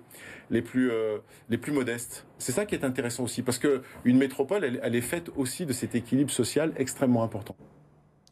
les 0.50 0.62
plus, 0.62 0.92
euh, 0.92 1.18
les 1.50 1.58
plus 1.58 1.72
modestes? 1.72 2.26
C'est 2.38 2.52
ça 2.52 2.66
qui 2.66 2.76
est 2.76 2.84
intéressant 2.84 3.24
aussi, 3.24 3.42
parce 3.42 3.60
que 3.60 3.82
une 4.06 4.18
métropole, 4.18 4.64
elle, 4.64 4.80
elle 4.84 4.96
est 4.96 5.02
faite 5.02 5.30
aussi 5.36 5.66
de 5.66 5.74
cet 5.74 5.96
équilibre 5.96 6.32
social 6.32 6.72
extrêmement 6.78 7.24
important. 7.24 7.56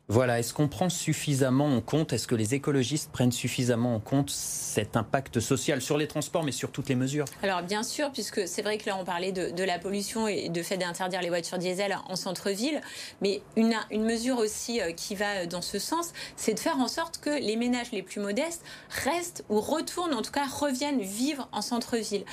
Voilà, 0.10 0.40
est-ce 0.40 0.54
qu'on 0.54 0.70
prend 0.70 0.88
suffisamment 0.88 1.66
en 1.66 1.82
compte, 1.82 2.14
est-ce 2.14 2.28
que 2.28 2.36
les 2.36 2.54
écologistes 2.54 3.12
prennent 3.12 3.34
suffisamment 3.34 3.94
en 3.94 4.00
compte 4.00 4.30
cet 4.30 4.96
impact 4.96 5.42
social 5.42 5.82
sur 5.82 5.98
les 5.98 6.08
transports, 6.08 6.46
mais 6.46 6.54
sur 6.54 6.72
toutes 6.72 6.88
les 6.88 6.96
mesures? 6.96 7.26
Alors 7.44 7.62
bien 7.62 7.84
sûr, 7.84 8.10
puisque 8.14 8.48
c'est 8.48 8.62
vrai 8.62 8.78
que 8.78 8.86
là 8.86 8.96
on 8.98 9.04
parlait 9.04 9.34
de, 9.34 9.64
la 9.64 9.80
pollution 9.80 10.30
et 10.30 10.48
de 10.48 10.64
fait 10.64 10.78
d'interdire 10.78 11.22
les 11.22 11.28
voitures 11.28 11.58
diesel 11.58 11.98
en 12.08 12.16
centre-ville, 12.16 12.80
mais 13.22 13.42
une, 13.58 13.76
une 13.92 14.06
mesure 14.06 14.38
aussi 14.38 14.80
euh, 14.80 14.94
qui 14.94 15.14
va 15.14 15.46
dans 15.46 15.62
ce 15.62 15.78
sens, 15.78 16.14
c'est 16.38 16.54
de 16.54 16.60
faire 16.60 16.78
en 16.78 16.88
sorte 16.88 17.18
que 17.18 17.30
les 17.30 17.58
ménages 17.58 17.92
les 17.92 18.02
plus 18.02 18.22
modestes 18.22 18.64
restent 19.04 19.44
ou 19.50 19.60
retournent, 19.60 20.14
en 20.14 20.22
tout 20.22 20.32
cas 20.32 20.46
reviennent 20.46 21.02
vivre 21.02 21.50
en 21.52 21.62
centre-ville. 21.62 22.24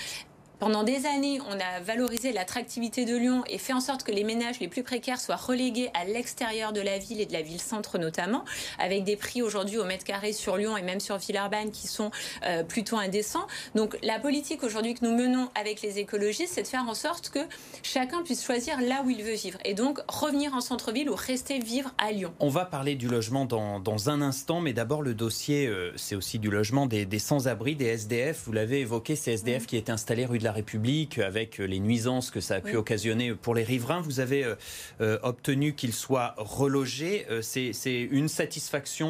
Pendant 0.58 0.84
des 0.84 1.06
années, 1.06 1.40
on 1.48 1.54
a 1.54 1.80
valorisé 1.80 2.32
l'attractivité 2.32 3.04
de 3.04 3.16
Lyon 3.16 3.42
et 3.48 3.58
fait 3.58 3.72
en 3.72 3.80
sorte 3.80 4.04
que 4.04 4.12
les 4.12 4.24
ménages 4.24 4.60
les 4.60 4.68
plus 4.68 4.82
précaires 4.82 5.20
soient 5.20 5.36
relégués 5.36 5.90
à 5.94 6.04
l'extérieur 6.04 6.72
de 6.72 6.80
la 6.80 6.98
ville 6.98 7.20
et 7.20 7.26
de 7.26 7.32
la 7.32 7.42
ville-centre 7.42 7.98
notamment, 7.98 8.44
avec 8.78 9.04
des 9.04 9.16
prix 9.16 9.42
aujourd'hui 9.42 9.78
au 9.78 9.84
mètre 9.84 10.04
carré 10.04 10.32
sur 10.32 10.56
Lyon 10.56 10.76
et 10.76 10.82
même 10.82 11.00
sur 11.00 11.18
Villeurbanne 11.18 11.70
qui 11.70 11.88
sont 11.88 12.10
euh, 12.44 12.62
plutôt 12.62 12.96
indécents. 12.96 13.46
Donc 13.74 13.98
la 14.02 14.18
politique 14.18 14.62
aujourd'hui 14.62 14.94
que 14.94 15.04
nous 15.04 15.14
menons 15.14 15.48
avec 15.60 15.82
les 15.82 15.98
écologistes, 15.98 16.52
c'est 16.54 16.62
de 16.62 16.68
faire 16.68 16.88
en 16.88 16.94
sorte 16.94 17.30
que 17.30 17.40
chacun 17.82 18.22
puisse 18.22 18.44
choisir 18.44 18.80
là 18.80 19.02
où 19.04 19.10
il 19.10 19.22
veut 19.22 19.34
vivre 19.34 19.58
et 19.64 19.74
donc 19.74 19.98
revenir 20.08 20.54
en 20.54 20.60
centre-ville 20.60 21.10
ou 21.10 21.16
rester 21.16 21.58
vivre 21.58 21.90
à 21.98 22.12
Lyon. 22.12 22.32
On 22.38 22.48
va 22.48 22.64
parler 22.64 22.94
du 22.94 23.08
logement 23.08 23.44
dans, 23.44 24.08
un 24.08 24.20
instant, 24.22 24.60
mais 24.60 24.72
d'abord 24.72 25.02
le 25.02 25.14
dossier, 25.14 25.66
euh, 25.66 25.92
c'est 25.96 26.14
aussi 26.14 26.38
du 26.38 26.50
logement 26.50 26.86
des, 26.86 27.18
sans-abri, 27.18 27.74
des 27.74 27.86
SDF. 27.86 28.42
Vous 28.44 28.52
l'avez 28.52 28.80
évoqué, 28.80 29.16
ces 29.16 29.32
SDF 29.32 29.66
qui 29.66 29.76
étaient 29.76 29.92
installés 29.92 30.26
rue 30.26 30.38
de 30.38 30.43
la 30.44 30.52
République, 30.52 31.18
avec 31.18 31.58
les 31.58 31.80
nuisances 31.80 32.30
que 32.30 32.40
ça 32.40 32.56
a 32.56 32.60
pu 32.60 32.76
occasionner 32.76 33.34
pour 33.34 33.54
les 33.54 33.64
riverains. 33.64 34.00
Vous 34.00 34.20
avez 34.20 34.44
euh, 34.44 34.54
euh, 35.00 35.18
obtenu 35.22 35.74
qu'ils 35.74 35.92
soient 35.92 36.34
relogés. 36.36 37.26
Euh, 37.30 37.42
c'est 37.42 38.00
une 38.02 38.28
satisfaction 38.28 39.04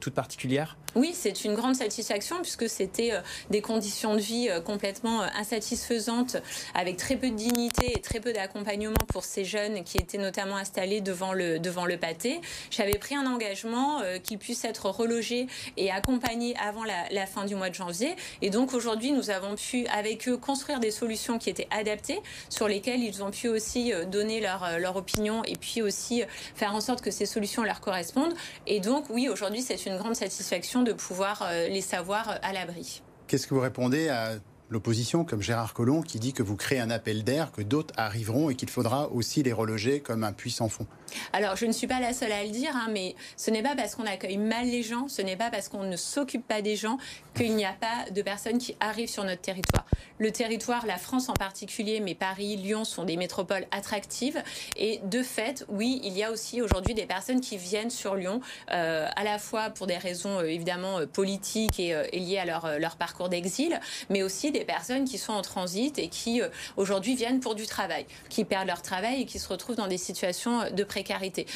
toute 0.00 0.14
particulière? 0.14 0.76
Oui, 0.94 1.10
c'est 1.12 1.44
une 1.44 1.54
grande 1.54 1.76
satisfaction 1.76 2.36
puisque 2.40 2.68
c'était 2.68 3.12
des 3.50 3.60
conditions 3.60 4.14
de 4.14 4.20
vie 4.20 4.48
complètement 4.64 5.22
insatisfaisantes, 5.22 6.36
avec 6.74 6.96
très 6.96 7.16
peu 7.16 7.30
de 7.30 7.36
dignité 7.36 7.92
et 7.96 8.00
très 8.00 8.20
peu 8.20 8.32
d'accompagnement 8.32 8.96
pour 9.08 9.24
ces 9.24 9.44
jeunes 9.44 9.84
qui 9.84 9.98
étaient 9.98 10.18
notamment 10.18 10.56
installés 10.56 11.00
devant 11.00 11.32
le, 11.32 11.58
devant 11.58 11.84
le 11.84 11.96
pâté. 11.96 12.40
J'avais 12.70 12.98
pris 12.98 13.14
un 13.14 13.26
engagement 13.26 14.00
qu'ils 14.22 14.38
puissent 14.38 14.64
être 14.64 14.86
relogés 14.86 15.46
et 15.76 15.90
accompagnés 15.90 16.54
avant 16.56 16.84
la, 16.84 17.08
la 17.10 17.26
fin 17.26 17.44
du 17.44 17.54
mois 17.54 17.70
de 17.70 17.74
janvier. 17.74 18.14
Et 18.42 18.50
donc 18.50 18.72
aujourd'hui, 18.72 19.12
nous 19.12 19.30
avons 19.30 19.54
pu 19.56 19.86
avec 19.88 20.28
eux 20.28 20.36
construire 20.36 20.67
des 20.78 20.90
solutions 20.90 21.38
qui 21.38 21.48
étaient 21.48 21.66
adaptées, 21.70 22.20
sur 22.50 22.68
lesquelles 22.68 23.00
ils 23.00 23.22
ont 23.22 23.30
pu 23.30 23.48
aussi 23.48 23.92
euh, 23.92 24.04
donner 24.04 24.40
leur, 24.40 24.62
euh, 24.64 24.78
leur 24.78 24.96
opinion 24.96 25.42
et 25.44 25.56
puis 25.56 25.80
aussi 25.80 26.22
euh, 26.22 26.26
faire 26.54 26.74
en 26.74 26.80
sorte 26.80 27.00
que 27.00 27.10
ces 27.10 27.26
solutions 27.26 27.64
leur 27.64 27.80
correspondent. 27.80 28.34
Et 28.66 28.80
donc, 28.80 29.06
oui, 29.08 29.28
aujourd'hui, 29.28 29.62
c'est 29.62 29.86
une 29.86 29.96
grande 29.96 30.14
satisfaction 30.14 30.82
de 30.82 30.92
pouvoir 30.92 31.48
les 31.68 31.80
savoir 31.80 32.38
à 32.42 32.52
l'abri. 32.52 33.02
Qu'est-ce 33.26 33.46
que 33.46 33.54
vous 33.54 33.60
répondez 33.60 34.08
à 34.08 34.32
l'opposition, 34.68 35.24
comme 35.24 35.40
Gérard 35.40 35.72
Collomb, 35.72 36.02
qui 36.02 36.18
dit 36.18 36.32
que 36.32 36.42
vous 36.42 36.56
créez 36.56 36.80
un 36.80 36.90
appel 36.90 37.24
d'air, 37.24 37.52
que 37.52 37.62
d'autres 37.62 37.94
arriveront 37.96 38.50
et 38.50 38.54
qu'il 38.54 38.68
faudra 38.68 39.08
aussi 39.10 39.42
les 39.42 39.52
reloger 39.52 40.00
comme 40.00 40.24
un 40.24 40.32
puissant 40.32 40.68
fond? 40.68 40.86
Alors, 41.32 41.56
je 41.56 41.66
ne 41.66 41.72
suis 41.72 41.86
pas 41.86 42.00
la 42.00 42.12
seule 42.12 42.32
à 42.32 42.44
le 42.44 42.50
dire, 42.50 42.74
hein, 42.74 42.88
mais 42.90 43.14
ce 43.36 43.50
n'est 43.50 43.62
pas 43.62 43.74
parce 43.76 43.94
qu'on 43.94 44.06
accueille 44.06 44.36
mal 44.36 44.66
les 44.66 44.82
gens, 44.82 45.08
ce 45.08 45.22
n'est 45.22 45.36
pas 45.36 45.50
parce 45.50 45.68
qu'on 45.68 45.84
ne 45.84 45.96
s'occupe 45.96 46.46
pas 46.46 46.62
des 46.62 46.76
gens 46.76 46.98
qu'il 47.34 47.54
n'y 47.54 47.64
a 47.64 47.72
pas 47.72 48.10
de 48.10 48.22
personnes 48.22 48.58
qui 48.58 48.76
arrivent 48.80 49.08
sur 49.08 49.24
notre 49.24 49.40
territoire. 49.40 49.86
Le 50.18 50.32
territoire, 50.32 50.86
la 50.86 50.96
France 50.96 51.28
en 51.28 51.34
particulier, 51.34 52.00
mais 52.00 52.14
Paris, 52.14 52.56
Lyon 52.56 52.84
sont 52.84 53.04
des 53.04 53.16
métropoles 53.16 53.66
attractives. 53.70 54.42
Et 54.76 55.00
de 55.04 55.22
fait, 55.22 55.64
oui, 55.68 56.00
il 56.02 56.16
y 56.16 56.24
a 56.24 56.32
aussi 56.32 56.60
aujourd'hui 56.60 56.94
des 56.94 57.06
personnes 57.06 57.40
qui 57.40 57.56
viennent 57.56 57.90
sur 57.90 58.16
Lyon, 58.16 58.40
euh, 58.72 59.06
à 59.14 59.24
la 59.24 59.38
fois 59.38 59.70
pour 59.70 59.86
des 59.86 59.96
raisons 59.96 60.40
euh, 60.40 60.44
évidemment 60.44 60.98
euh, 60.98 61.06
politiques 61.06 61.78
et, 61.78 61.94
liées 62.12 62.38
à 62.38 62.44
leur, 62.44 62.78
leur 62.78 62.96
parcours 62.96 63.28
d'exil, 63.28 63.78
mais 64.10 64.22
aussi 64.22 64.50
des 64.50 64.64
personnes 64.64 65.04
qui 65.04 65.18
sont 65.18 65.32
en 65.32 65.42
transit 65.42 65.98
et 65.98 66.08
qui 66.08 66.40
aujourd'hui 66.76 67.14
viennent 67.14 67.40
pour 67.40 67.54
du 67.54 67.66
travail, 67.66 68.06
qui 68.28 68.44
perdent 68.44 68.66
leur 68.66 68.82
travail 68.82 69.22
et 69.22 69.24
qui 69.26 69.38
se 69.38 69.48
retrouvent 69.48 69.76
dans 69.76 69.86
des 69.86 69.98
situations 69.98 70.70
de 70.70 70.84
précarité. 70.84 70.97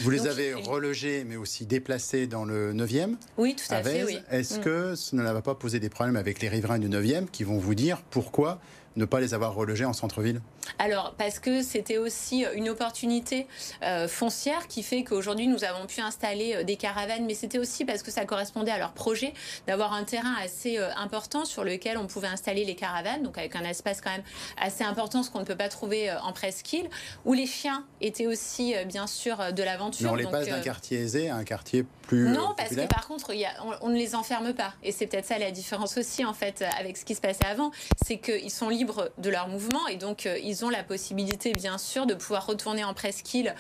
Vous 0.01 0.11
les 0.11 0.27
avez 0.27 0.55
relogés, 0.55 1.25
mais 1.25 1.37
aussi 1.37 1.67
déplacés 1.67 2.27
dans 2.27 2.45
le 2.45 2.73
9e 2.73 3.17
Oui, 3.39 3.55
tout 3.57 3.73
à 3.73 3.83
fait. 3.83 4.05
Oui. 4.05 4.19
Est-ce 4.31 4.59
mm. 4.59 4.63
que 4.63 4.95
ça 4.95 5.17
ne 5.17 5.23
va 5.23 5.43
pas 5.43 5.55
poser 5.55 5.81
des 5.81 5.89
problèmes 5.89 6.17
avec 6.17 6.41
les 6.41 6.49
riverains 6.49 6.79
du 6.79 6.89
9e 6.89 7.27
qui 7.27 7.45
vont 7.45 7.59
vous 7.59 7.75
dire 7.75 8.03
pourquoi 8.11 8.61
ne 8.97 9.05
pas 9.05 9.21
les 9.21 9.35
avoir 9.35 9.55
relogés 9.55 9.85
en 9.85 9.93
centre-ville? 9.93 10.41
Alors, 10.79 11.15
parce 11.17 11.39
que 11.39 11.63
c'était 11.63 11.99
aussi 11.99 12.45
une 12.55 12.69
opportunité 12.69 13.47
euh, 13.83 14.09
foncière 14.09 14.69
qui 14.69 14.83
fait 14.83 15.05
qu'aujourd'hui, 15.05 15.47
nous 15.47 15.65
avons 15.65 15.87
pu 15.87 16.01
installer 16.01 16.55
euh, 16.57 16.65
des 16.65 16.77
caravanes, 16.77 17.25
mais 17.27 17.35
c'était 17.35 17.59
aussi 17.59 17.85
parce 17.85 18.03
que 18.03 18.11
ça 18.11 18.25
correspondait 18.25 18.71
à 18.71 18.79
leur 18.79 18.93
projet 18.93 19.33
d'avoir 19.67 19.93
un 19.93 20.05
terrain 20.05 20.35
assez 20.43 20.79
euh, 20.79 20.91
important 20.97 21.45
sur 21.45 21.65
lequel 21.65 21.99
on 21.99 22.07
pouvait 22.07 22.29
installer 22.29 22.65
les 22.65 22.75
caravanes, 22.75 23.23
donc 23.23 23.39
avec 23.39 23.57
un 23.57 23.65
espace 23.65 24.01
quand 24.01 24.11
même 24.11 24.23
assez 24.61 24.85
important, 24.85 25.23
ce 25.23 25.31
qu'on 25.31 25.41
ne 25.41 25.45
peut 25.45 25.57
pas 25.57 25.69
trouver 25.69 26.11
en 26.23 26.33
presqu'île, 26.33 26.89
où 27.25 27.33
les 27.33 27.47
chiens 27.47 27.85
étaient 28.01 28.27
aussi, 28.27 28.75
bien 28.87 29.07
sûr, 29.07 29.53
de 29.53 29.63
l'aventure. 29.63 30.07
Mais 30.07 30.13
on 30.13 30.27
les 30.27 30.27
passe 30.27 30.49
d'un 30.49 30.61
quartier 30.61 30.99
aisé 31.01 31.29
à 31.29 31.37
un 31.37 31.45
quartier 31.45 31.85
plus 32.03 32.29
Non, 32.29 32.55
parce 32.57 32.75
que 32.75 32.87
par 32.87 33.07
contre, 33.07 33.33
on, 33.65 33.87
on, 33.87 33.89
ne 33.91 33.97
les 33.97 34.15
enferme 34.15 34.53
pas. 34.55 34.75
Et 34.83 34.93
c'est 34.93 35.07
peut-être 35.07 35.27
ça 35.27 35.39
la 35.39 35.51
différence 35.51 35.97
aussi, 35.97 36.25
en 36.25 36.35
fait, 36.35 36.65
avec 36.79 36.97
ce 36.97 37.05
qui 37.05 37.15
se 37.15 37.21
passait 37.21 37.47
avant, 37.47 37.71
c'est 38.05 38.19
qu'ils 38.19 38.51
sont 38.51 38.69
libres 38.69 39.11
de 39.19 39.31
leur 39.31 39.49
mouvement 39.49 39.87
et 39.89 39.97
donc 39.97 40.29
ils 40.43 40.52
ont 40.65 40.71
la 40.71 40.83
possibilité, 40.83 41.53
bien 41.53 41.79
sûr, 41.79 42.07
de 42.07 42.15
pouvoir 42.15 42.47
retourner 42.47 42.85
en 42.85 42.95
presqu'île 42.95 43.55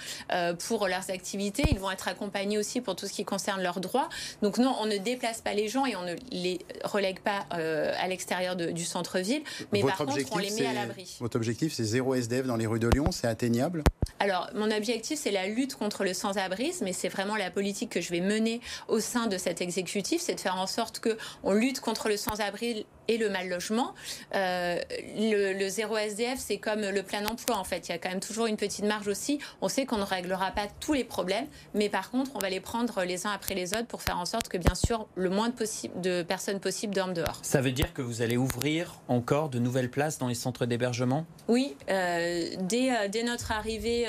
pour 0.66 0.88
leurs 0.88 1.10
activités. 1.10 1.64
Ils 1.70 1.78
vont 1.78 1.90
être 1.90 2.08
accompagnés 2.08 2.58
aussi 2.58 2.80
pour 2.80 2.96
tout 2.96 3.06
ce 3.06 3.12
qui 3.12 3.24
concerne 3.24 3.62
leurs 3.62 3.80
droits. 3.80 4.08
Donc 4.42 4.58
non, 4.58 4.74
on 4.80 4.86
ne 4.86 4.98
déplace 4.98 5.40
pas 5.40 5.54
les 5.54 5.68
gens 5.68 5.86
et 5.86 5.96
on 5.96 6.02
ne 6.02 6.14
les 6.30 6.58
relègue 6.84 7.20
pas 7.20 7.46
à 7.50 8.08
l'extérieur 8.08 8.56
du 8.56 8.84
centre-ville, 8.84 9.42
mais 9.72 9.82
par 9.82 9.96
contre, 9.96 10.18
on 10.32 10.38
les 10.38 10.50
met 10.50 10.66
à 10.66 10.72
l'abri. 10.72 11.16
Votre 11.20 11.36
objectif, 11.36 11.72
c'est 11.72 11.84
zéro 11.84 12.14
SDF 12.14 12.46
dans 12.46 12.56
les 12.56 12.66
rues 12.66 12.78
de 12.78 12.88
Lyon, 12.88 13.10
c'est 13.10 13.26
atteignable? 13.26 13.82
Alors, 14.18 14.50
mon 14.54 14.70
objectif, 14.70 15.18
c'est 15.18 15.30
la 15.30 15.46
lutte 15.48 15.74
contre 15.74 16.04
le 16.04 16.14
sans-abrisme, 16.14 16.86
et 16.86 16.92
c'est 16.92 17.08
vraiment 17.08 17.36
la 17.36 17.50
politique 17.50 17.90
que 17.90 18.00
je 18.00 18.10
vais 18.10 18.20
mener 18.20 18.60
au 18.88 19.00
sein 19.00 19.26
de 19.26 19.36
cet 19.38 19.60
exécutif, 19.60 20.20
c'est 20.20 20.34
de 20.34 20.40
faire 20.40 20.56
en 20.56 20.66
sorte 20.66 21.00
qu'on 21.00 21.52
lutte 21.52 21.80
contre 21.80 22.08
le 22.08 22.16
sans-abri 22.16 22.86
et 23.08 23.18
le 23.18 23.28
mal 23.28 23.48
logement. 23.48 23.94
Euh, 24.34 24.78
le, 25.16 25.68
zéro 25.68 25.96
SDF, 25.96 26.38
c'est 26.38 26.58
comme 26.58 26.80
le 26.80 27.02
plein 27.02 27.24
emploi 27.26 27.56
en 27.56 27.64
fait. 27.64 27.88
Il 27.88 27.92
y 27.92 27.94
a 27.94 27.98
quand 27.98 28.10
même 28.10 28.20
toujours 28.20 28.46
une 28.46 28.56
petite 28.56 28.84
marge 28.84 29.08
aussi. 29.08 29.38
On 29.60 29.68
sait 29.68 29.86
qu'on 29.86 29.98
ne 29.98 30.04
réglera 30.04 30.50
pas 30.50 30.66
tous 30.80 30.92
les 30.92 31.04
problèmes, 31.04 31.46
mais 31.74 31.88
par 31.88 32.10
contre, 32.10 32.32
on 32.34 32.38
va 32.38 32.50
les 32.50 32.60
prendre 32.60 33.02
les 33.04 33.26
uns 33.26 33.30
après 33.30 33.54
les 33.54 33.74
autres 33.74 33.86
pour 33.86 34.02
faire 34.02 34.18
en 34.18 34.24
sorte 34.24 34.48
que 34.48 34.58
bien 34.58 34.74
sûr 34.74 35.06
le 35.14 35.30
moins 35.30 35.48
de, 35.48 36.00
de 36.00 36.22
personnes 36.22 36.60
possibles 36.60 36.94
dorment 36.94 37.14
dehors. 37.14 37.38
Ça 37.42 37.60
veut 37.60 37.72
dire 37.72 37.92
que 37.92 38.02
vous 38.02 38.22
allez 38.22 38.36
ouvrir 38.36 39.00
encore 39.08 39.48
de 39.48 39.58
nouvelles 39.58 39.90
places 39.90 40.18
dans 40.18 40.28
les 40.28 40.34
centres 40.34 40.66
d'hébergement? 40.66 41.26
Oui, 41.48 41.76
euh, 41.90 42.50
dès, 42.60 42.92
euh, 42.92 43.08
dès, 43.08 43.22
notre 43.22 43.52
arrivée, 43.52 44.06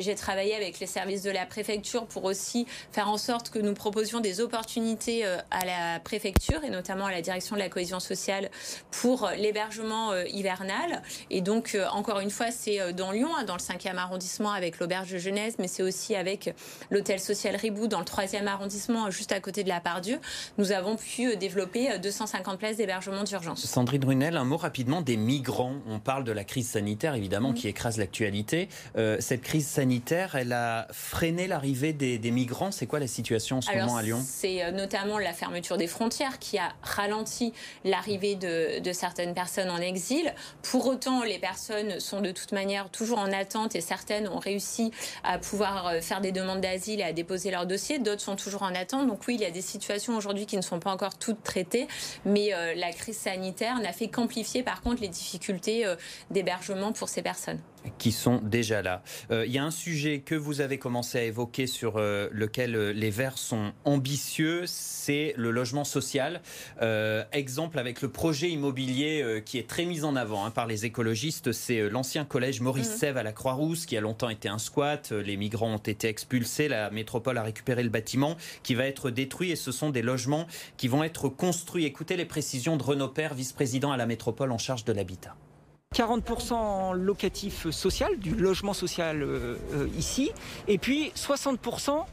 j'ai 0.00 0.14
travaillé 0.14 0.54
avec 0.54 0.80
les 0.80 0.86
services 0.86 1.22
de 1.22 1.30
la 1.30 1.46
préfecture 1.46 2.06
pour 2.06 2.24
aussi 2.24 2.66
faire 2.90 3.08
en 3.08 3.18
sorte 3.18 3.50
que 3.50 3.58
nous 3.58 3.74
proposions 3.74 4.20
des 4.20 4.40
opportunités 4.40 5.24
à 5.24 5.64
la 5.64 6.00
préfecture 6.00 6.64
et 6.64 6.70
notamment 6.70 7.06
à 7.06 7.10
la 7.10 7.20
direction 7.20 7.54
de 7.54 7.60
la 7.60 7.68
cohésion 7.68 7.93
sociale 8.00 8.50
pour 8.90 9.30
l'hébergement 9.36 10.12
euh, 10.12 10.24
hivernal. 10.28 11.02
Et 11.30 11.40
donc, 11.40 11.74
euh, 11.74 11.86
encore 11.92 12.20
une 12.20 12.30
fois, 12.30 12.50
c'est 12.50 12.80
euh, 12.80 12.92
dans 12.92 13.12
Lyon, 13.12 13.28
hein, 13.36 13.44
dans 13.44 13.54
le 13.54 13.60
5e 13.60 13.96
arrondissement 13.96 14.52
avec 14.52 14.78
l'auberge 14.78 15.12
de 15.12 15.18
Genèse, 15.18 15.56
mais 15.58 15.68
c'est 15.68 15.82
aussi 15.82 16.14
avec 16.14 16.54
l'hôtel 16.90 17.20
social 17.20 17.56
Ribou 17.56 17.86
dans 17.86 17.98
le 17.98 18.04
3e 18.04 18.46
arrondissement, 18.46 19.10
juste 19.10 19.32
à 19.32 19.40
côté 19.40 19.64
de 19.64 19.68
la 19.68 19.80
Pardieu. 19.80 20.18
Nous 20.58 20.72
avons 20.72 20.96
pu 20.96 21.36
développer 21.36 21.98
250 21.98 22.58
places 22.58 22.76
d'hébergement 22.76 23.24
d'urgence. 23.24 23.64
Sandrine 23.64 24.04
Runel, 24.04 24.36
un 24.36 24.44
mot 24.44 24.56
rapidement 24.56 25.02
des 25.02 25.16
migrants. 25.16 25.76
On 25.88 25.98
parle 25.98 26.24
de 26.24 26.32
la 26.32 26.44
crise 26.44 26.68
sanitaire, 26.68 27.14
évidemment, 27.14 27.52
qui 27.52 27.68
écrase 27.68 27.98
l'actualité. 27.98 28.68
cette 29.18 29.42
crise 29.42 29.66
sanitaire, 29.66 30.34
elle 30.34 30.52
a 30.52 30.86
freiné 30.90 31.46
l'arrivée 31.46 31.92
des, 31.92 32.30
migrants. 32.30 32.70
C'est 32.70 32.86
quoi 32.86 32.98
la 32.98 33.06
situation 33.06 33.58
en 33.58 33.60
ce 33.60 33.70
moment 33.70 33.96
à 33.96 34.02
Lyon? 34.02 34.22
C'est 34.24 34.72
notamment 34.72 35.18
la 35.18 35.32
fermeture 35.32 35.76
des 35.76 35.86
frontières 35.86 36.38
qui 36.38 36.58
a 36.58 36.72
ralenti 36.82 37.52
l'arrivée 37.84 38.34
de, 38.34 38.92
certaines 38.92 39.34
personnes 39.34 39.70
en 39.70 39.78
exil. 39.78 40.34
Pour 40.62 40.86
autant, 40.86 41.22
les 41.22 41.38
personnes 41.38 42.00
sont 42.00 42.20
de 42.20 42.30
toute 42.30 42.52
manière 42.52 42.90
toujours 42.90 43.18
en 43.18 43.32
attente 43.32 43.74
et 43.74 43.80
certaines 43.80 44.28
ont 44.28 44.38
réussi 44.38 44.90
à 45.22 45.38
pouvoir 45.38 45.86
euh, 45.86 46.00
faire 46.00 46.20
des 46.20 46.32
demandes 46.32 46.60
d'asile 46.60 47.00
et 47.00 47.04
à 47.04 47.12
déposer 47.12 47.50
leur 47.50 47.66
dossier. 47.66 47.98
D'autres 47.98 48.20
sont 48.20 48.36
toujours 48.36 48.62
en 48.62 48.74
attente. 48.74 49.06
Donc 49.06 49.22
oui, 49.26 49.34
il 49.34 49.40
y 49.40 49.44
a 49.44 49.50
des 49.50 49.60
situations 49.60 50.16
aujourd'hui 50.16 50.46
qui 50.46 50.56
ne 50.56 50.62
sont 50.62 50.80
pas 50.80 50.90
encore 50.90 51.18
toutes 51.18 51.42
traitées, 51.42 51.88
mais 52.24 52.54
euh, 52.54 52.74
la 52.74 52.92
crise 52.92 53.18
sanitaire 53.18 53.78
n'a 53.80 53.92
fait 53.92 54.08
qu'amplifier 54.08 54.62
par 54.62 54.80
contre 54.80 55.02
les 55.02 55.08
difficultés 55.08 55.84
euh, 55.84 55.96
d'hébergement 56.30 56.92
pour 56.92 57.08
ces 57.08 57.22
personnes 57.22 57.60
qui 57.98 58.12
sont 58.12 58.40
déjà 58.42 58.80
là. 58.80 59.02
Il 59.30 59.52
y 59.52 59.58
a 59.58 59.62
un 59.62 59.70
sujet 59.70 60.20
que 60.20 60.34
vous 60.34 60.62
avez 60.62 60.78
commencé 60.78 61.18
à 61.18 61.22
évoquer 61.22 61.66
sur 61.66 61.98
lequel 61.98 62.72
les 62.92 63.10
Verts 63.10 63.36
sont 63.36 63.72
ambitieux, 63.84 64.62
c'est 64.64 65.34
le 65.36 65.50
logement 65.50 65.84
social. 65.84 66.40
exemple 67.32 67.73
avec 67.78 68.02
le 68.02 68.08
projet 68.08 68.50
immobilier 68.50 69.22
euh, 69.22 69.40
qui 69.40 69.58
est 69.58 69.68
très 69.68 69.84
mis 69.84 70.04
en 70.04 70.16
avant 70.16 70.44
hein, 70.44 70.50
par 70.50 70.66
les 70.66 70.84
écologistes. 70.84 71.52
C'est 71.52 71.80
euh, 71.80 71.88
l'ancien 71.88 72.24
collège 72.24 72.60
Maurice 72.60 72.90
mmh. 72.94 72.98
Sève 72.98 73.16
à 73.16 73.22
la 73.22 73.32
Croix-Rousse 73.32 73.86
qui 73.86 73.96
a 73.96 74.00
longtemps 74.00 74.28
été 74.28 74.48
un 74.48 74.58
squat. 74.58 75.10
Euh, 75.12 75.22
les 75.22 75.36
migrants 75.36 75.74
ont 75.74 75.78
été 75.78 76.08
expulsés. 76.08 76.68
La 76.68 76.90
métropole 76.90 77.38
a 77.38 77.42
récupéré 77.42 77.82
le 77.82 77.88
bâtiment 77.88 78.36
qui 78.62 78.74
va 78.74 78.86
être 78.86 79.10
détruit 79.10 79.50
et 79.50 79.56
ce 79.56 79.72
sont 79.72 79.90
des 79.90 80.02
logements 80.02 80.46
qui 80.76 80.88
vont 80.88 81.04
être 81.04 81.28
construits. 81.28 81.84
Écoutez 81.84 82.16
les 82.16 82.24
précisions 82.24 82.76
de 82.76 82.82
Renaud 82.82 83.08
Père, 83.08 83.34
vice-président 83.34 83.92
à 83.92 83.96
la 83.96 84.06
métropole 84.06 84.52
en 84.52 84.58
charge 84.58 84.84
de 84.84 84.92
l'habitat. 84.92 85.34
40% 85.94 86.92
locatif 86.94 87.70
social, 87.70 88.18
du 88.18 88.34
logement 88.34 88.72
social 88.72 89.24
ici, 89.96 90.32
et 90.66 90.76
puis 90.76 91.12
60% 91.14 92.04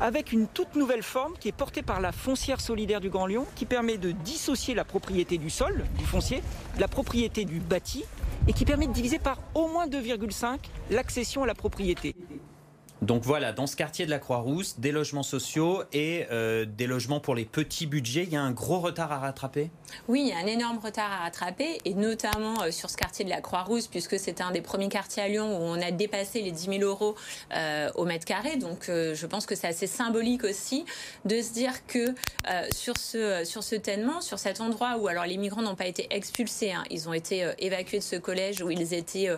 avec 0.00 0.32
une 0.32 0.46
toute 0.46 0.74
nouvelle 0.74 1.02
forme 1.02 1.34
qui 1.38 1.48
est 1.48 1.52
portée 1.52 1.82
par 1.82 2.00
la 2.00 2.12
foncière 2.12 2.60
solidaire 2.60 3.00
du 3.00 3.10
Grand 3.10 3.26
Lyon, 3.26 3.46
qui 3.54 3.64
permet 3.64 3.98
de 3.98 4.10
dissocier 4.10 4.74
la 4.74 4.84
propriété 4.84 5.38
du 5.38 5.50
sol, 5.50 5.84
du 5.98 6.04
foncier, 6.04 6.42
la 6.78 6.88
propriété 6.88 7.44
du 7.44 7.60
bâti, 7.60 8.04
et 8.48 8.52
qui 8.52 8.64
permet 8.64 8.86
de 8.86 8.92
diviser 8.92 9.18
par 9.18 9.38
au 9.54 9.68
moins 9.68 9.86
2,5 9.86 10.58
l'accession 10.90 11.44
à 11.44 11.46
la 11.46 11.54
propriété. 11.54 12.14
Donc 13.04 13.22
voilà, 13.22 13.52
dans 13.52 13.66
ce 13.66 13.76
quartier 13.76 14.06
de 14.06 14.10
la 14.10 14.18
Croix-Rousse, 14.18 14.76
des 14.78 14.90
logements 14.90 15.22
sociaux 15.22 15.82
et 15.92 16.24
euh, 16.32 16.64
des 16.64 16.86
logements 16.86 17.20
pour 17.20 17.34
les 17.34 17.44
petits 17.44 17.86
budgets. 17.86 18.22
Il 18.22 18.32
y 18.32 18.36
a 18.36 18.40
un 18.40 18.50
gros 18.50 18.80
retard 18.80 19.12
à 19.12 19.18
rattraper? 19.18 19.70
Oui, 20.08 20.22
il 20.22 20.28
y 20.28 20.32
a 20.32 20.38
un 20.38 20.46
énorme 20.46 20.78
retard 20.78 21.12
à 21.12 21.24
rattraper, 21.24 21.80
et 21.84 21.92
notamment 21.92 22.62
euh, 22.62 22.70
sur 22.70 22.88
ce 22.88 22.96
quartier 22.96 23.26
de 23.26 23.30
la 23.30 23.42
Croix-Rousse, 23.42 23.88
puisque 23.88 24.18
c'est 24.18 24.40
un 24.40 24.52
des 24.52 24.62
premiers 24.62 24.88
quartiers 24.88 25.22
à 25.22 25.28
Lyon 25.28 25.54
où 25.54 25.62
on 25.64 25.82
a 25.82 25.90
dépassé 25.90 26.40
les 26.40 26.50
10 26.50 26.78
000 26.78 26.82
euros 26.82 27.14
euh, 27.54 27.90
au 27.94 28.06
mètre 28.06 28.24
carré. 28.24 28.56
Donc 28.56 28.86
je 28.86 29.26
pense 29.26 29.44
que 29.44 29.54
c'est 29.54 29.68
assez 29.68 29.86
symbolique 29.86 30.44
aussi 30.44 30.86
de 31.26 31.42
se 31.42 31.52
dire 31.52 31.86
que 31.86 32.14
sur 32.72 32.96
ce 32.96 33.74
tellement, 33.74 34.20
sur 34.22 34.38
cet 34.38 34.60
endroit 34.60 34.96
où 34.98 35.08
alors 35.08 35.26
les 35.26 35.36
migrants 35.36 35.62
n'ont 35.62 35.74
pas 35.74 35.86
été 35.86 36.06
expulsés, 36.10 36.72
hein, 36.72 36.84
ils 36.90 37.08
ont 37.08 37.12
été 37.12 37.50
évacués 37.58 37.98
de 37.98 38.02
ce 38.02 38.16
collège 38.16 38.62
où 38.62 38.70
ils 38.70 38.94
étaient 38.94 39.28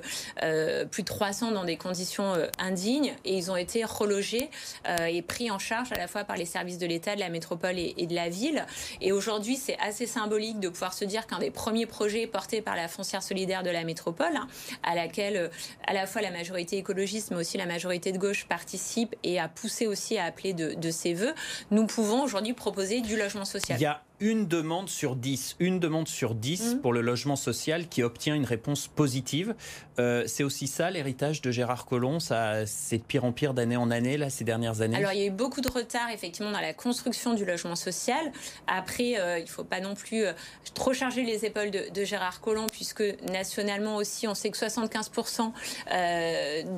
plus 0.90 1.02
de 1.02 1.08
300 1.08 1.52
dans 1.52 1.64
des 1.64 1.76
conditions 1.76 2.34
indignes, 2.58 3.14
et 3.24 3.36
ils 3.36 3.50
ont 3.50 3.55
été 3.56 3.84
relogés 3.84 4.50
euh, 4.88 5.06
et 5.06 5.22
pris 5.22 5.50
en 5.50 5.58
charge 5.58 5.92
à 5.92 5.96
la 5.96 6.08
fois 6.08 6.24
par 6.24 6.36
les 6.36 6.44
services 6.44 6.78
de 6.78 6.86
l'État, 6.86 7.14
de 7.14 7.20
la 7.20 7.28
métropole 7.28 7.78
et, 7.78 8.06
de 8.06 8.14
la 8.14 8.28
ville. 8.28 8.66
Et 9.00 9.12
aujourd'hui, 9.12 9.56
c'est 9.56 9.78
assez 9.78 10.06
symbolique 10.06 10.60
de 10.60 10.68
pouvoir 10.68 10.92
se 10.92 11.04
dire 11.04 11.26
qu'un 11.26 11.38
des 11.38 11.50
premiers 11.50 11.86
projets 11.86 12.26
portés 12.26 12.62
par 12.62 12.76
la 12.76 12.88
foncière 12.88 13.22
solidaire 13.22 13.62
de 13.62 13.70
la 13.70 13.84
métropole, 13.84 14.38
à 14.82 14.94
laquelle 14.94 15.36
euh, 15.36 15.48
à 15.86 15.92
la 15.92 16.06
fois 16.06 16.22
la 16.22 16.30
majorité 16.30 16.78
écologiste, 16.78 17.30
mais 17.30 17.38
aussi 17.38 17.58
la 17.58 17.66
majorité 17.66 18.12
de 18.12 18.18
gauche 18.18 18.46
participe 18.46 19.14
et 19.22 19.38
a 19.38 19.48
poussé 19.48 19.86
aussi 19.86 20.18
à 20.18 20.24
appeler 20.24 20.52
de, 20.52 20.74
de 20.74 20.90
ses 20.90 21.14
voeux, 21.14 21.34
nous 21.70 21.86
pouvons 21.86 22.22
aujourd'hui 22.22 22.52
proposer 22.52 23.00
du 23.00 23.16
logement 23.16 23.44
social 23.44 23.78
une 24.20 24.46
demande 24.46 24.88
sur 24.88 25.16
10, 25.16 25.56
une 25.60 25.78
demande 25.78 26.08
sur 26.08 26.34
10 26.34 26.76
mmh. 26.76 26.80
pour 26.80 26.92
le 26.92 27.00
logement 27.00 27.36
social 27.36 27.88
qui 27.88 28.02
obtient 28.02 28.34
une 28.34 28.44
réponse 28.44 28.88
positive. 28.88 29.54
Euh, 29.98 30.24
c'est 30.26 30.44
aussi 30.44 30.66
ça 30.66 30.90
l'héritage 30.90 31.40
de 31.40 31.50
Gérard 31.50 31.86
Collomb, 31.86 32.20
ça 32.20 32.66
c'est 32.66 32.98
de 32.98 33.02
pire 33.02 33.24
en 33.24 33.32
pire 33.32 33.54
d'année 33.54 33.76
en 33.76 33.90
année 33.90 34.16
là 34.16 34.30
ces 34.30 34.44
dernières 34.44 34.80
années. 34.80 34.96
Alors 34.96 35.12
il 35.12 35.20
y 35.20 35.22
a 35.22 35.26
eu 35.26 35.30
beaucoup 35.30 35.60
de 35.60 35.70
retard 35.70 36.10
effectivement 36.10 36.50
dans 36.50 36.60
la 36.60 36.74
construction 36.74 37.34
du 37.34 37.44
logement 37.44 37.76
social. 37.76 38.32
Après 38.66 39.18
euh, 39.18 39.38
il 39.38 39.44
ne 39.44 39.48
faut 39.48 39.64
pas 39.64 39.80
non 39.80 39.94
plus 39.94 40.24
euh, 40.24 40.32
trop 40.74 40.92
charger 40.92 41.22
les 41.22 41.44
épaules 41.44 41.70
de, 41.70 42.04
Gérard 42.04 42.40
Collomb 42.40 42.66
puisque 42.70 43.02
nationalement 43.30 43.96
aussi 43.96 44.28
on 44.28 44.34
sait 44.34 44.50
que 44.50 44.56
75% 44.56 45.50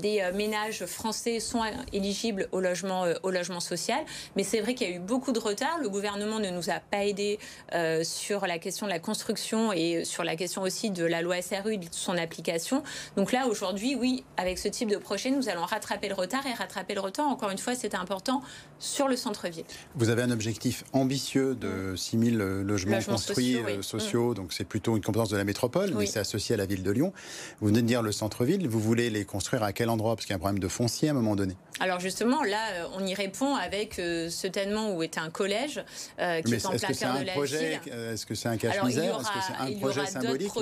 des 0.01 0.23
ménages 0.33 0.87
français 0.87 1.39
sont 1.41 1.61
éligibles 1.93 2.49
au 2.53 2.61
logement 2.61 3.05
au 3.23 3.31
logement 3.31 3.61
social. 3.61 3.99
Mais 4.37 4.43
c'est 4.43 4.61
vrai 4.61 4.75
qu'il 4.75 4.89
y 4.89 4.93
a 4.93 4.97
eu 4.97 5.01
beaucoup 5.01 5.33
de 5.33 5.39
retard. 5.39 5.79
Le 5.83 5.91
gouvernement 5.91 6.39
ne 6.39 6.51
nous 6.51 6.71
a 6.71 6.81
pas 6.81 7.05
aidés 7.05 7.28
euh, 7.75 8.05
sur 8.05 8.47
la 8.47 8.59
question 8.59 8.87
de 8.87 8.93
la 8.93 8.99
construction 8.99 9.73
et 9.73 10.05
sur 10.05 10.25
la 10.25 10.37
question 10.37 10.63
aussi 10.63 10.91
de 10.91 11.05
la 11.05 11.23
loi 11.23 11.43
SRU, 11.43 11.79
de 11.79 11.87
son 11.91 12.17
application. 12.17 12.83
Donc 13.17 13.33
là, 13.33 13.47
aujourd'hui, 13.47 13.97
oui, 13.97 14.25
avec 14.37 14.59
ce 14.59 14.69
type 14.69 14.89
de 14.89 14.97
projet, 14.97 15.31
nous 15.31 15.49
allons 15.49 15.65
rattraper 15.65 16.09
le 16.09 16.15
retard 16.15 16.47
et 16.47 16.53
rattraper 16.53 16.95
le 16.95 17.01
retard, 17.01 17.29
encore 17.29 17.51
une 17.51 17.59
fois, 17.59 17.75
c'est 17.75 17.95
important, 17.95 18.43
sur 18.79 19.09
le 19.09 19.17
centre-ville. 19.17 19.65
Vous 19.97 20.09
avez 20.09 20.23
un 20.23 20.31
objectif 20.31 20.85
ambitieux 20.93 21.55
de 21.55 21.95
6 21.97 22.19
000 22.19 22.37
logements, 22.63 22.99
construits 23.03 23.55
sociaux, 23.55 23.69
euh, 23.69 23.83
sociaux 23.83 24.31
mm. 24.31 24.35
donc 24.35 24.53
c'est 24.53 24.65
plutôt 24.65 24.97
une 24.97 25.03
compétence 25.03 25.31
de 25.31 25.37
la 25.37 25.45
métropole, 25.45 25.93
mais 25.95 26.07
c'est 26.07 26.21
associé 26.21 26.55
à 26.55 26.59
la 26.59 26.67
ville 26.67 26.83
de 26.83 26.91
Lyon. 26.91 27.13
Vous 27.61 27.69
venez 27.69 27.83
de 27.83 27.87
dire 27.87 28.03
le 28.03 28.13
centre-ville, 28.13 28.69
vous 28.69 28.81
voulez 28.81 29.11
les 29.11 29.25
construire 29.25 29.63
à 29.63 29.73
quel 29.73 29.91
endroit? 29.91 30.15
Parce 30.15 30.27
qu'il 30.27 30.33
y 30.33 30.35
a 30.35 30.37
un 30.37 30.41
problème 30.41 30.61
de 30.61 30.69
foncier 30.69 31.09
à 31.09 31.13
un 31.13 31.15
moment 31.15 31.37
donné. 31.37 31.57
Alors 31.81 32.01
justement, 32.01 32.43
là, 32.43 32.59
euh, 32.73 32.85
on 32.97 33.07
y 33.07 33.15
répond 33.15 33.55
avec 33.55 33.95
ce 33.95 34.47
tellement 34.47 34.95
où 34.95 35.03
est 35.03 35.19
un 35.19 35.31
collège 35.31 35.83
qui 36.17 36.55
est 36.55 36.67
en 36.67 36.71
plein 36.71 36.93
cœur 36.93 37.18
projet 37.25 37.81
Est-ce 37.87 38.27
que 38.27 38.35
c'est 38.35 38.49
un 38.49 38.57
cache-misère? 38.57 39.21
Est-ce 39.21 39.29
que 39.29 39.47
c'est 39.47 39.73
un 39.73 39.79
projet 39.79 40.07
symbolique 40.07 40.53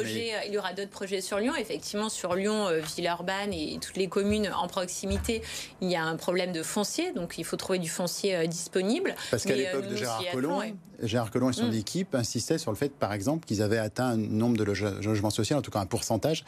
Il 0.47 0.53
y 0.53 0.59
aura 0.59 0.73
d'autres 0.73 0.91
projets 0.91 1.21
sur 1.21 1.39
Lyon. 1.39 1.55
Effectivement, 1.59 2.09
sur 2.09 2.35
Lyon, 2.35 2.69
euh, 2.69 2.81
Villeurbanne 2.81 3.53
et 3.53 3.79
toutes 3.81 3.97
les 3.97 4.09
communes 4.09 4.51
en 4.57 4.69
proximité, 4.69 5.43
il 5.81 5.91
y 5.91 5.97
a 5.97 6.05
un 6.05 6.17
problème 6.17 6.53
de 6.53 6.63
foncier. 6.63 7.13
Donc, 7.13 7.35
il 7.39 7.45
faut 7.45 7.57
trouver 7.57 7.79
du 7.79 7.89
foncier 7.89 8.37
euh, 8.37 8.47
disponible. 8.47 9.15
Parce 9.31 9.45
qu'à 9.45 9.53
euh, 9.53 9.57
l'époque 9.57 9.89
de 9.89 9.97
Gérard 9.97 10.25
Collomb, 10.33 10.63
Gérard 11.03 11.31
Collomb 11.31 11.51
et 11.51 11.53
son 11.53 11.69
mm. 11.69 11.75
équipe 11.75 12.15
insistaient 12.15 12.59
sur 12.59 12.71
le 12.71 12.77
fait, 12.77 12.93
par 12.93 13.13
exemple, 13.13 13.47
qu'ils 13.47 13.63
avaient 13.63 13.79
atteint 13.79 14.09
un 14.09 14.17
nombre 14.17 14.57
de 14.57 14.65
logements 14.65 15.31
sociaux, 15.31 15.57
en 15.57 15.63
tout 15.63 15.71
cas 15.71 15.81
un 15.81 15.87
pourcentage 15.87 16.45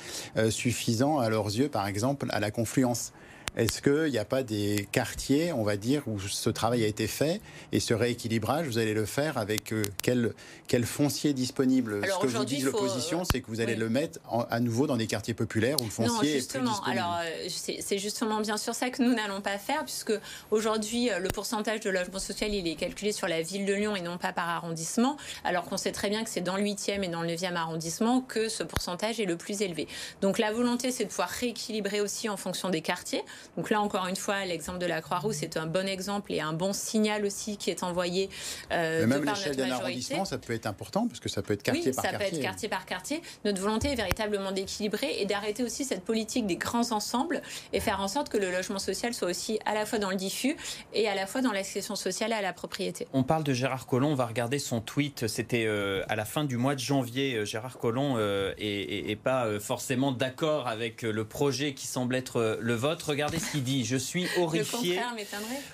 suffisant 0.50 1.18
à 1.18 1.28
leurs 1.28 1.46
yeux, 1.46 1.68
par 1.68 1.86
exemple, 1.86 2.26
à 2.30 2.40
la 2.40 2.50
confluence. 2.50 3.12
Est-ce 3.58 3.82
qu'il 3.82 4.12
n'y 4.12 4.18
a 4.18 4.24
pas 4.24 4.44
des 4.44 4.88
quartiers, 4.92 5.52
on 5.52 5.64
va 5.64 5.76
dire, 5.76 6.04
où 6.06 6.20
ce 6.20 6.48
travail 6.48 6.84
a 6.84 6.86
été 6.86 7.08
fait 7.08 7.40
et 7.72 7.80
ce 7.80 7.92
rééquilibrage, 7.92 8.68
vous 8.68 8.78
allez 8.78 8.94
le 8.94 9.04
faire 9.04 9.36
avec 9.36 9.72
euh, 9.72 9.82
quel, 10.00 10.32
quel 10.68 10.86
foncier 10.86 11.32
disponible? 11.32 12.00
Ce 12.04 12.22
que 12.22 12.28
vous 12.28 12.44
dit 12.44 12.60
l'opposition, 12.60 13.24
c'est 13.24 13.40
que 13.40 13.48
vous 13.48 13.60
allez 13.60 13.74
le 13.74 13.88
mettre 13.88 14.20
à 14.48 14.60
nouveau 14.60 14.86
dans 14.86 14.96
des 14.96 15.08
quartiers 15.08 15.34
populaires 15.34 15.76
où 15.80 15.84
le 15.84 15.90
foncier 15.90 16.36
est 16.36 16.48
plus 16.48 16.60
disponible. 16.60 16.98
Alors, 17.00 17.18
c'est 17.48 17.98
justement 17.98 18.40
bien 18.40 18.56
sûr 18.56 18.76
ça 18.76 18.90
que 18.90 19.02
nous 19.02 19.12
n'allons 19.12 19.40
pas 19.40 19.58
faire, 19.58 19.84
puisque 19.84 20.12
aujourd'hui, 20.52 21.10
le 21.18 21.28
pourcentage 21.28 21.80
de 21.80 21.90
logement 21.90 22.20
social, 22.20 22.54
il 22.54 22.68
est 22.68 22.76
calculé 22.76 23.10
sur 23.10 23.26
la 23.26 23.42
ville 23.42 23.66
de 23.66 23.74
Lyon 23.74 23.96
et 23.96 24.02
non 24.02 24.18
pas 24.18 24.32
par 24.32 24.48
arrondissement, 24.48 25.16
alors 25.42 25.64
qu'on 25.64 25.76
sait 25.76 25.90
très 25.90 26.10
bien 26.10 26.22
que 26.22 26.30
c'est 26.30 26.42
dans 26.42 26.56
le 26.56 26.62
8e 26.62 27.02
et 27.02 27.08
dans 27.08 27.22
le 27.22 27.28
9e 27.30 27.56
arrondissement 27.56 28.20
que 28.20 28.48
ce 28.48 28.62
pourcentage 28.62 29.18
est 29.18 29.24
le 29.24 29.36
plus 29.36 29.62
élevé. 29.62 29.88
Donc 30.20 30.38
la 30.38 30.52
volonté, 30.52 30.92
c'est 30.92 31.04
de 31.04 31.08
pouvoir 31.08 31.28
rééquilibrer 31.28 32.00
aussi 32.00 32.28
en 32.28 32.36
fonction 32.36 32.70
des 32.70 32.82
quartiers. 32.82 33.24
Donc 33.57 33.71
là, 33.71 33.81
encore 33.81 34.07
une 34.07 34.17
fois, 34.17 34.45
l'exemple 34.45 34.78
de 34.78 34.87
la 34.87 35.00
Croix-Rousse 35.00 35.43
est 35.43 35.57
un 35.57 35.67
bon 35.67 35.88
exemple 35.88 36.33
et 36.33 36.40
un 36.40 36.52
bon 36.52 36.73
signal 36.73 37.25
aussi 37.25 37.57
qui 37.57 37.71
est 37.71 37.83
envoyé. 37.83 38.28
Euh, 38.73 39.00
Mais 39.00 39.19
même 39.19 39.25
l'échelle 39.25 39.57
d'un 39.57 39.71
arrondissement, 39.71 40.25
ça 40.25 40.38
peut 40.38 40.52
être 40.52 40.67
important 40.67 41.09
parce 41.09 41.21
que 41.21 41.28
ça 41.28 41.43
peut 41.43 41.55
être 41.55 41.62
quartier 41.62 41.93
par 41.93 42.02
quartier. 42.02 42.19
ça 42.19 42.31
peut 42.31 42.37
être 42.37 42.43
quartier 42.43 42.69
par 42.69 42.87
quartier. 42.87 43.23
Notre 43.45 43.61
volonté 43.61 43.88
est 43.88 43.97
véritablement 43.97 44.52
d'équilibrer 44.52 45.21
et 45.21 45.26
d'arrêter 45.26 45.62
aussi 45.62 45.85
cette 45.85 46.05
politique 46.05 46.47
des 46.47 46.57
grands 46.57 46.93
ensembles 46.93 47.43
et 47.73 47.81
faire 47.81 48.00
en 48.00 48.09
sorte 48.09 48.28
que 48.28 48.37
le 48.37 48.50
logement 48.50 48.78
social 48.78 49.14
soit 49.14 49.28
aussi 49.28 49.59
à 49.64 49.75
la 49.75 49.87
fois 49.87 49.99
dans 49.99 50.11
le 50.11 50.17
diffus 50.17 50.57
et 50.93 51.09
à 51.09 51.14
la 51.14 51.26
fois 51.26 51.40
dans 51.40 51.52
l'accession 51.52 51.97
sociale 51.97 52.33
à 52.33 52.43
la 52.43 52.52
propriété. 52.52 53.07
On 53.12 53.23
parle 53.23 53.45
de 53.45 53.52
Gérard 53.52 53.87
Collomb, 53.87 54.12
on 54.12 54.14
va 54.14 54.26
regarder 54.26 54.59
son 54.59 54.81
tweet. 54.81 55.26
C'était 55.26 55.64
euh, 55.67 56.02
à 56.09 56.17
la 56.17 56.25
fin 56.25 56.45
du 56.45 56.57
mois 56.57 56.75
de 56.75 56.81
janvier. 56.81 57.35
Euh, 57.35 57.45
Gérard 57.45 57.78
Collomb 57.78 58.17
euh, 58.17 58.52
est, 58.59 59.17
pas 59.17 59.59
forcément 59.59 60.12
d'accord 60.12 60.69
avec 60.69 61.02
le 61.02 61.25
projet 61.25 61.75
qui 61.75 61.87
semble 61.87 62.14
être 62.14 62.59
le 62.61 62.75
vôtre. 62.75 63.09
Regardez 63.09 63.27
ce 63.37 63.50
qu'il 63.50 63.62
dit. 63.62 63.85
Je 63.85 63.97
suis 63.97 64.26
horrifié, 64.38 65.00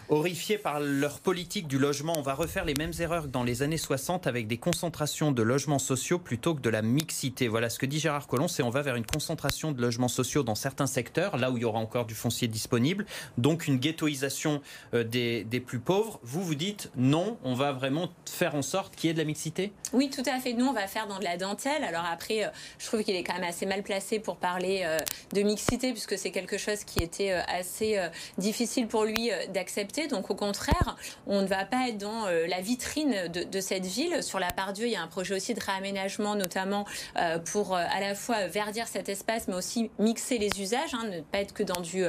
horrifié 0.09 0.59
par 0.59 0.81
leur 0.81 1.21
politique 1.21 1.69
du 1.69 1.79
logement. 1.79 2.15
On 2.17 2.23
va 2.23 2.35
refaire 2.35 2.65
les 2.65 2.75
mêmes 2.75 2.93
erreurs 2.99 3.25
que 3.25 3.29
dans 3.29 3.45
les 3.45 3.63
années 3.63 3.79
60 3.79 4.27
avec 4.27 4.47
des 4.47 4.59
concentrations 4.59 5.31
de 5.31 5.43
logements 5.43 5.79
sociaux 5.79 6.19
plutôt 6.19 6.55
que 6.55 6.61
de 6.61 6.71
la 6.71 6.83
mixité. 6.83 7.47
Voilà 7.47 7.71
ce 7.71 7.79
que 7.79 7.87
dit 7.87 8.01
Gérard 8.01 8.27
Collomb, 8.27 8.49
c'est 8.49 8.63
on 8.63 8.71
va 8.71 8.83
vers 8.83 8.97
une 8.97 9.07
concentration 9.07 9.73
de 9.73 9.81
logements 9.81 10.09
sociaux 10.09 10.43
dans 10.43 10.55
certains 10.57 10.87
secteurs, 10.87 11.37
là 11.37 11.51
où 11.51 11.57
il 11.57 11.63
y 11.63 11.65
aura 11.65 11.79
encore 11.79 12.07
du 12.07 12.15
foncier 12.15 12.49
disponible, 12.49 13.07
donc 13.39 13.69
une 13.69 13.79
ghettoisation 13.79 14.61
des, 14.93 15.45
des 15.45 15.61
plus 15.61 15.79
pauvres. 15.79 16.19
Vous, 16.23 16.43
vous 16.43 16.55
dites 16.55 16.91
non, 16.97 17.39
on 17.45 17.55
va 17.55 17.73
vraiment 17.73 18.09
faire 18.27 18.55
en 18.55 18.63
sorte 18.63 18.97
qu'il 18.97 19.09
y 19.09 19.11
ait 19.11 19.15
de 19.15 19.19
la 19.19 19.25
mixité? 19.25 19.73
Oui, 19.93 20.11
tout 20.11 20.23
à 20.27 20.41
fait. 20.41 20.53
Nous, 20.53 20.67
on 20.67 20.73
va 20.73 20.87
faire 20.87 21.07
dans 21.07 21.19
de 21.19 21.25
la 21.25 21.37
dentelle. 21.37 21.85
Alors 21.85 22.05
après, 22.11 22.45
euh, 22.45 22.49
je 22.79 22.87
trouve 22.87 23.03
qu'il 23.03 23.15
est 23.15 23.25
quand 23.25 23.35
même 23.35 23.45
assez 23.45 23.67
mal 23.67 23.83
placé 23.83 24.19
pour 24.19 24.37
parler 24.37 24.83
euh, 24.85 24.99
de 25.33 25.43
mixité, 25.43 25.93
puisque 25.93 26.19
c'est 26.19 26.31
quelque 26.31 26.59
chose 26.59 26.85
qui 26.85 27.01
était 27.01 27.33
euh, 27.33 27.41
assez 27.49 27.99
difficile 28.39 28.87
pour 28.87 29.05
lui 29.05 29.31
d'accepter. 29.53 30.07
Donc 30.07 30.31
au 30.31 30.35
contraire, 30.35 30.97
on 31.27 31.43
ne 31.43 31.47
va 31.47 31.65
pas 31.65 31.89
être 31.89 31.99
dans 31.99 32.27
la 32.27 32.61
vitrine 32.61 33.29
de, 33.29 33.61
cette 33.61 33.87
ville. 33.87 34.23
Sur 34.23 34.39
la 34.39 34.53
part 34.53 34.73
Dieu, 34.73 34.87
il 34.87 34.93
y 34.93 34.97
a 34.97 35.03
un 35.03 35.07
projet 35.07 35.35
aussi 35.35 35.55
de 35.55 35.61
réaménagement, 35.61 36.35
notamment 36.35 36.85
pour 37.47 37.75
à 37.77 38.01
la 38.01 38.15
fois 38.15 38.47
verdir 38.47 38.87
cet 38.89 39.09
espace, 39.09 39.49
mais 39.49 39.55
aussi 39.55 39.91
mixer 39.99 40.39
les 40.39 40.61
usages, 40.61 40.95
hein, 40.95 41.09
ne 41.11 41.21
pas 41.21 41.39
être 41.39 41.55
que 41.55 41.63
dans 41.63 41.81
du 41.81 42.05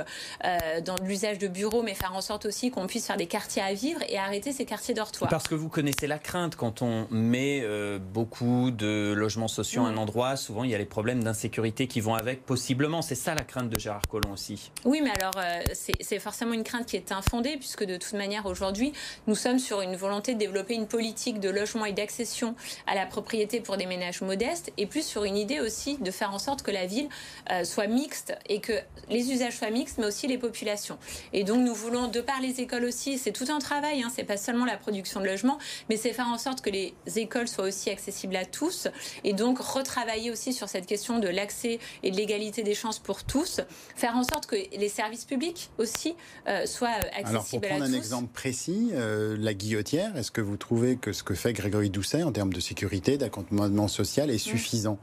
dans 0.86 0.96
l'usage 1.04 1.38
de 1.38 1.48
bureaux, 1.48 1.84
mais 1.84 1.94
faire 1.94 2.14
en 2.14 2.22
sorte 2.22 2.46
aussi 2.46 2.72
qu'on 2.72 2.88
puisse 2.88 3.08
faire 3.08 3.18
des 3.18 3.28
quartiers 3.28 3.62
à 3.62 3.74
vivre 3.74 4.02
et 4.10 4.18
arrêter 4.18 4.52
ces 4.52 4.66
quartiers 4.66 4.94
dortoirs. 4.94 5.30
Parce 5.30 5.48
que 5.48 5.56
vous 5.56 5.70
connaissez 5.70 6.08
la 6.08 6.20
crainte 6.20 6.56
quand 6.56 6.82
on 6.82 7.08
met 7.12 7.62
euh, 7.64 8.00
beaucoup 8.00 8.72
de 8.72 9.14
logements 9.16 9.48
sociaux 9.48 9.84
à 9.84 9.90
un 9.90 9.98
endroit, 9.98 10.36
souvent 10.36 10.64
il 10.64 10.72
y 10.72 10.76
a 10.76 10.78
les 10.78 10.86
problèmes 10.86 11.24
d'insécurité 11.24 11.88
qui 11.88 12.02
vont 12.02 12.16
avec, 12.16 12.46
possiblement. 12.46 13.02
C'est 13.02 13.16
ça 13.16 13.36
la 13.36 13.44
crainte 13.44 13.70
de 13.70 13.80
Gérard 13.80 14.08
Collomb 14.10 14.34
aussi. 14.34 14.72
Oui, 14.84 15.02
mais 15.04 15.12
alors 15.22 15.25
euh, 15.38 15.62
c'est 15.74 16.20
forcément 16.20 16.54
une 16.54 16.64
crainte 16.64 16.86
qui 16.86 16.96
est 16.96 17.12
infondée, 17.12 17.58
puisque 17.58 17.84
de 17.84 17.98
toute 17.98 18.14
manière 18.14 18.46
aujourd'hui, 18.46 18.94
nous 19.28 19.36
sommes 19.36 19.60
sur 19.60 19.82
une 19.82 19.96
volonté 19.96 20.34
de 20.34 20.40
développer 20.40 20.74
une 20.74 20.88
politique 20.88 21.40
de 21.40 21.50
logement 21.50 21.86
et 21.86 21.94
d'accession 21.94 22.56
à 22.88 22.96
la 22.96 23.06
propriété 23.06 23.60
pour 23.60 23.78
des 23.78 23.86
ménages 23.86 24.22
modestes, 24.22 24.72
et 24.78 24.86
plus 24.86 25.06
sur 25.06 25.24
une 25.24 25.38
idée 25.38 25.60
aussi 25.60 25.98
de 25.98 26.12
faire 26.12 26.34
en 26.34 26.40
sorte 26.40 26.62
que 26.62 26.72
la 26.72 26.86
ville 26.86 27.10
euh, 27.52 27.64
soit 27.64 27.88
mixte 27.88 28.34
et 28.48 28.62
que 28.62 28.74
les 29.10 29.32
usages 29.32 29.58
soient 29.58 29.70
mixtes, 29.70 29.98
mais 29.98 30.06
aussi 30.06 30.28
les 30.28 30.38
populations. 30.38 30.98
Et 31.34 31.44
donc 31.44 31.60
nous 31.60 31.74
voulons, 31.74 32.08
de 32.08 32.22
par 32.22 32.42
les 32.42 32.62
écoles 32.62 32.86
aussi, 32.86 33.18
c'est 33.18 33.32
tout 33.32 33.48
un 33.50 33.60
travail, 33.60 34.04
hein, 34.04 34.12
c'est 34.14 34.24
pas 34.24 34.38
seulement 34.38 34.66
la 34.66 34.78
production 34.78 35.20
de 35.20 35.26
logements, 35.26 35.58
mais 35.90 35.98
c'est 35.98 36.14
faire 36.14 36.28
en 36.28 36.38
sorte 36.38 36.62
que 36.62 36.70
les 36.70 36.94
écoles 37.16 37.48
soient 37.48 37.66
aussi 37.66 37.90
accessibles 37.90 38.36
à 38.36 38.46
tous 38.46 38.88
et 39.24 39.34
donc 39.34 39.60
retravailler 39.60 40.32
aussi 40.32 40.54
sur 40.54 40.70
cette 40.70 40.86
question 40.86 41.20
de 41.20 41.28
l'accès 41.28 41.80
et 42.04 42.12
de 42.12 42.18
l'égalité 42.18 42.64
des 42.64 42.76
chances 42.76 43.00
pour 43.00 43.24
tous, 43.24 43.62
faire 43.96 44.16
en 44.16 44.24
sorte 44.24 44.46
que 44.46 44.56
les 44.56 44.90
services 44.90 45.15
publics 45.24 45.70
aussi 45.78 46.16
euh, 46.48 46.66
soient 46.66 46.90
accessibles 46.90 47.26
euh, 47.26 47.30
Alors 47.30 47.46
pour 47.46 47.62
prendre 47.62 47.84
un 47.84 47.94
exemple 47.94 48.28
précis, 48.34 48.90
euh, 48.94 49.38
la 49.40 49.54
guillotière, 49.54 50.18
est-ce 50.18 50.32
que 50.32 50.42
vous 50.42 50.58
trouvez 50.58 50.98
que 50.98 51.14
ce 51.14 51.24
que 51.24 51.34
fait 51.34 51.54
Grégory 51.54 51.90
Doucet 51.90 52.24
en 52.24 52.32
termes 52.32 52.52
de 52.52 52.60
sécurité, 52.60 53.18
d'accompagnement 53.18 53.88
social 53.88 54.30
est 54.30 54.38
suffisant? 54.38 54.98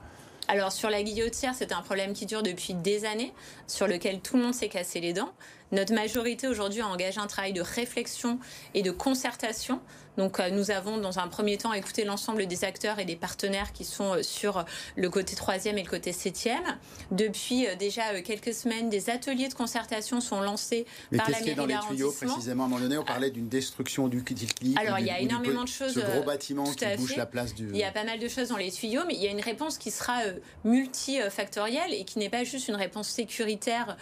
Alors 0.49 0.73
sur 0.73 0.91
la 0.91 1.03
guillotière, 1.03 1.55
c'est 1.57 1.73
un 1.73 1.83
problème 1.83 2.13
qui 2.13 2.27
dure 2.27 2.43
depuis 2.43 2.75
des 2.75 3.05
années, 3.05 3.33
sur 3.67 3.87
lequel 3.87 4.21
tout 4.21 4.37
le 4.37 4.43
monde 4.43 4.55
s'est 4.55 4.69
cassé 4.69 5.01
les 5.01 5.13
dents. 5.13 5.33
Notre 5.73 5.95
majorité 5.95 6.49
aujourd'hui 6.49 6.81
a 6.81 6.87
engagé 6.87 7.19
un 7.19 7.27
travail 7.27 7.53
de 7.53 7.63
réflexion 7.63 8.39
et 8.75 8.83
de 8.83 8.91
concertation 8.91 9.81
donc 10.17 10.41
euh, 10.41 10.51
nous 10.51 10.71
avons 10.71 10.99
dans 10.99 11.19
un 11.19 11.29
premier 11.29 11.57
temps 11.57 11.73
écouté 11.73 12.05
l'ensemble 12.05 12.47
des 12.47 12.65
acteurs 12.65 12.99
et 12.99 13.05
des 13.05 13.17
partenaires 13.17 13.73
qui 13.73 13.85
sont 13.85 14.15
euh, 14.15 14.23
sur 14.23 14.65
le 14.97 15.11
côté 15.11 15.35
troisième 15.35 15.79
et 15.79 15.83
le 15.83 15.89
côté 15.89 16.13
septième. 16.13 16.63
Depuis 17.11 17.67
euh, 17.67 17.77
déjà 17.77 18.21
quelques 18.21 18.53
semaines, 18.53 18.91
des 18.91 19.11
ateliers 19.11 19.49
de 19.49 19.55
concertation 19.55 20.21
sont 20.21 20.41
lancés 20.41 20.87
par 21.17 21.31
la 21.31 21.41
mairie 21.41 21.55
dans 21.55 21.67
les 21.67 21.79
tuyaux 21.89 22.13
précisément 22.13 22.65
À 22.65 22.67
un 22.67 22.69
moment 22.69 22.83
donné, 22.83 22.99
on 22.99 23.05
parlait 23.05 23.31
d'une 23.31 23.49
destruction 23.49 24.09
du 24.09 24.23
clip. 24.23 24.79
Alors 24.79 24.99
il 24.99 25.07
y 25.07 25.11
a 25.11 25.21
énormément 25.21 25.65
de 25.65 25.69
choses. 25.69 25.95
Ce 25.95 26.01
gros 26.01 26.23
bâtiment 26.23 26.65
qui 26.65 26.85
bouche 26.97 27.17
la 27.17 27.27
place 27.27 27.55
du. 27.55 27.69
Il 27.71 27.77
y 27.77 27.85
a 27.85 27.93
pas 27.93 28.05
mal 28.05 28.19
de 28.19 28.29
choses 28.29 28.49
dans 28.49 28.57
les 28.57 28.71
tuyaux, 28.71 29.03
mais 29.07 29.15
il 29.15 29.23
y 29.23 29.29
a 29.29 29.31
une 29.31 29.41
réponse 29.41 29.79
qui 29.79 29.91
sera 29.91 30.19
multifactorielle 30.65 31.93
et 31.95 32.05
qui 32.05 32.19
n'est 32.19 32.31
pas 32.31 32.45
juste 32.45 32.69
une 32.69 32.77
réponse 32.77 33.09
sécuritaire 33.09 33.97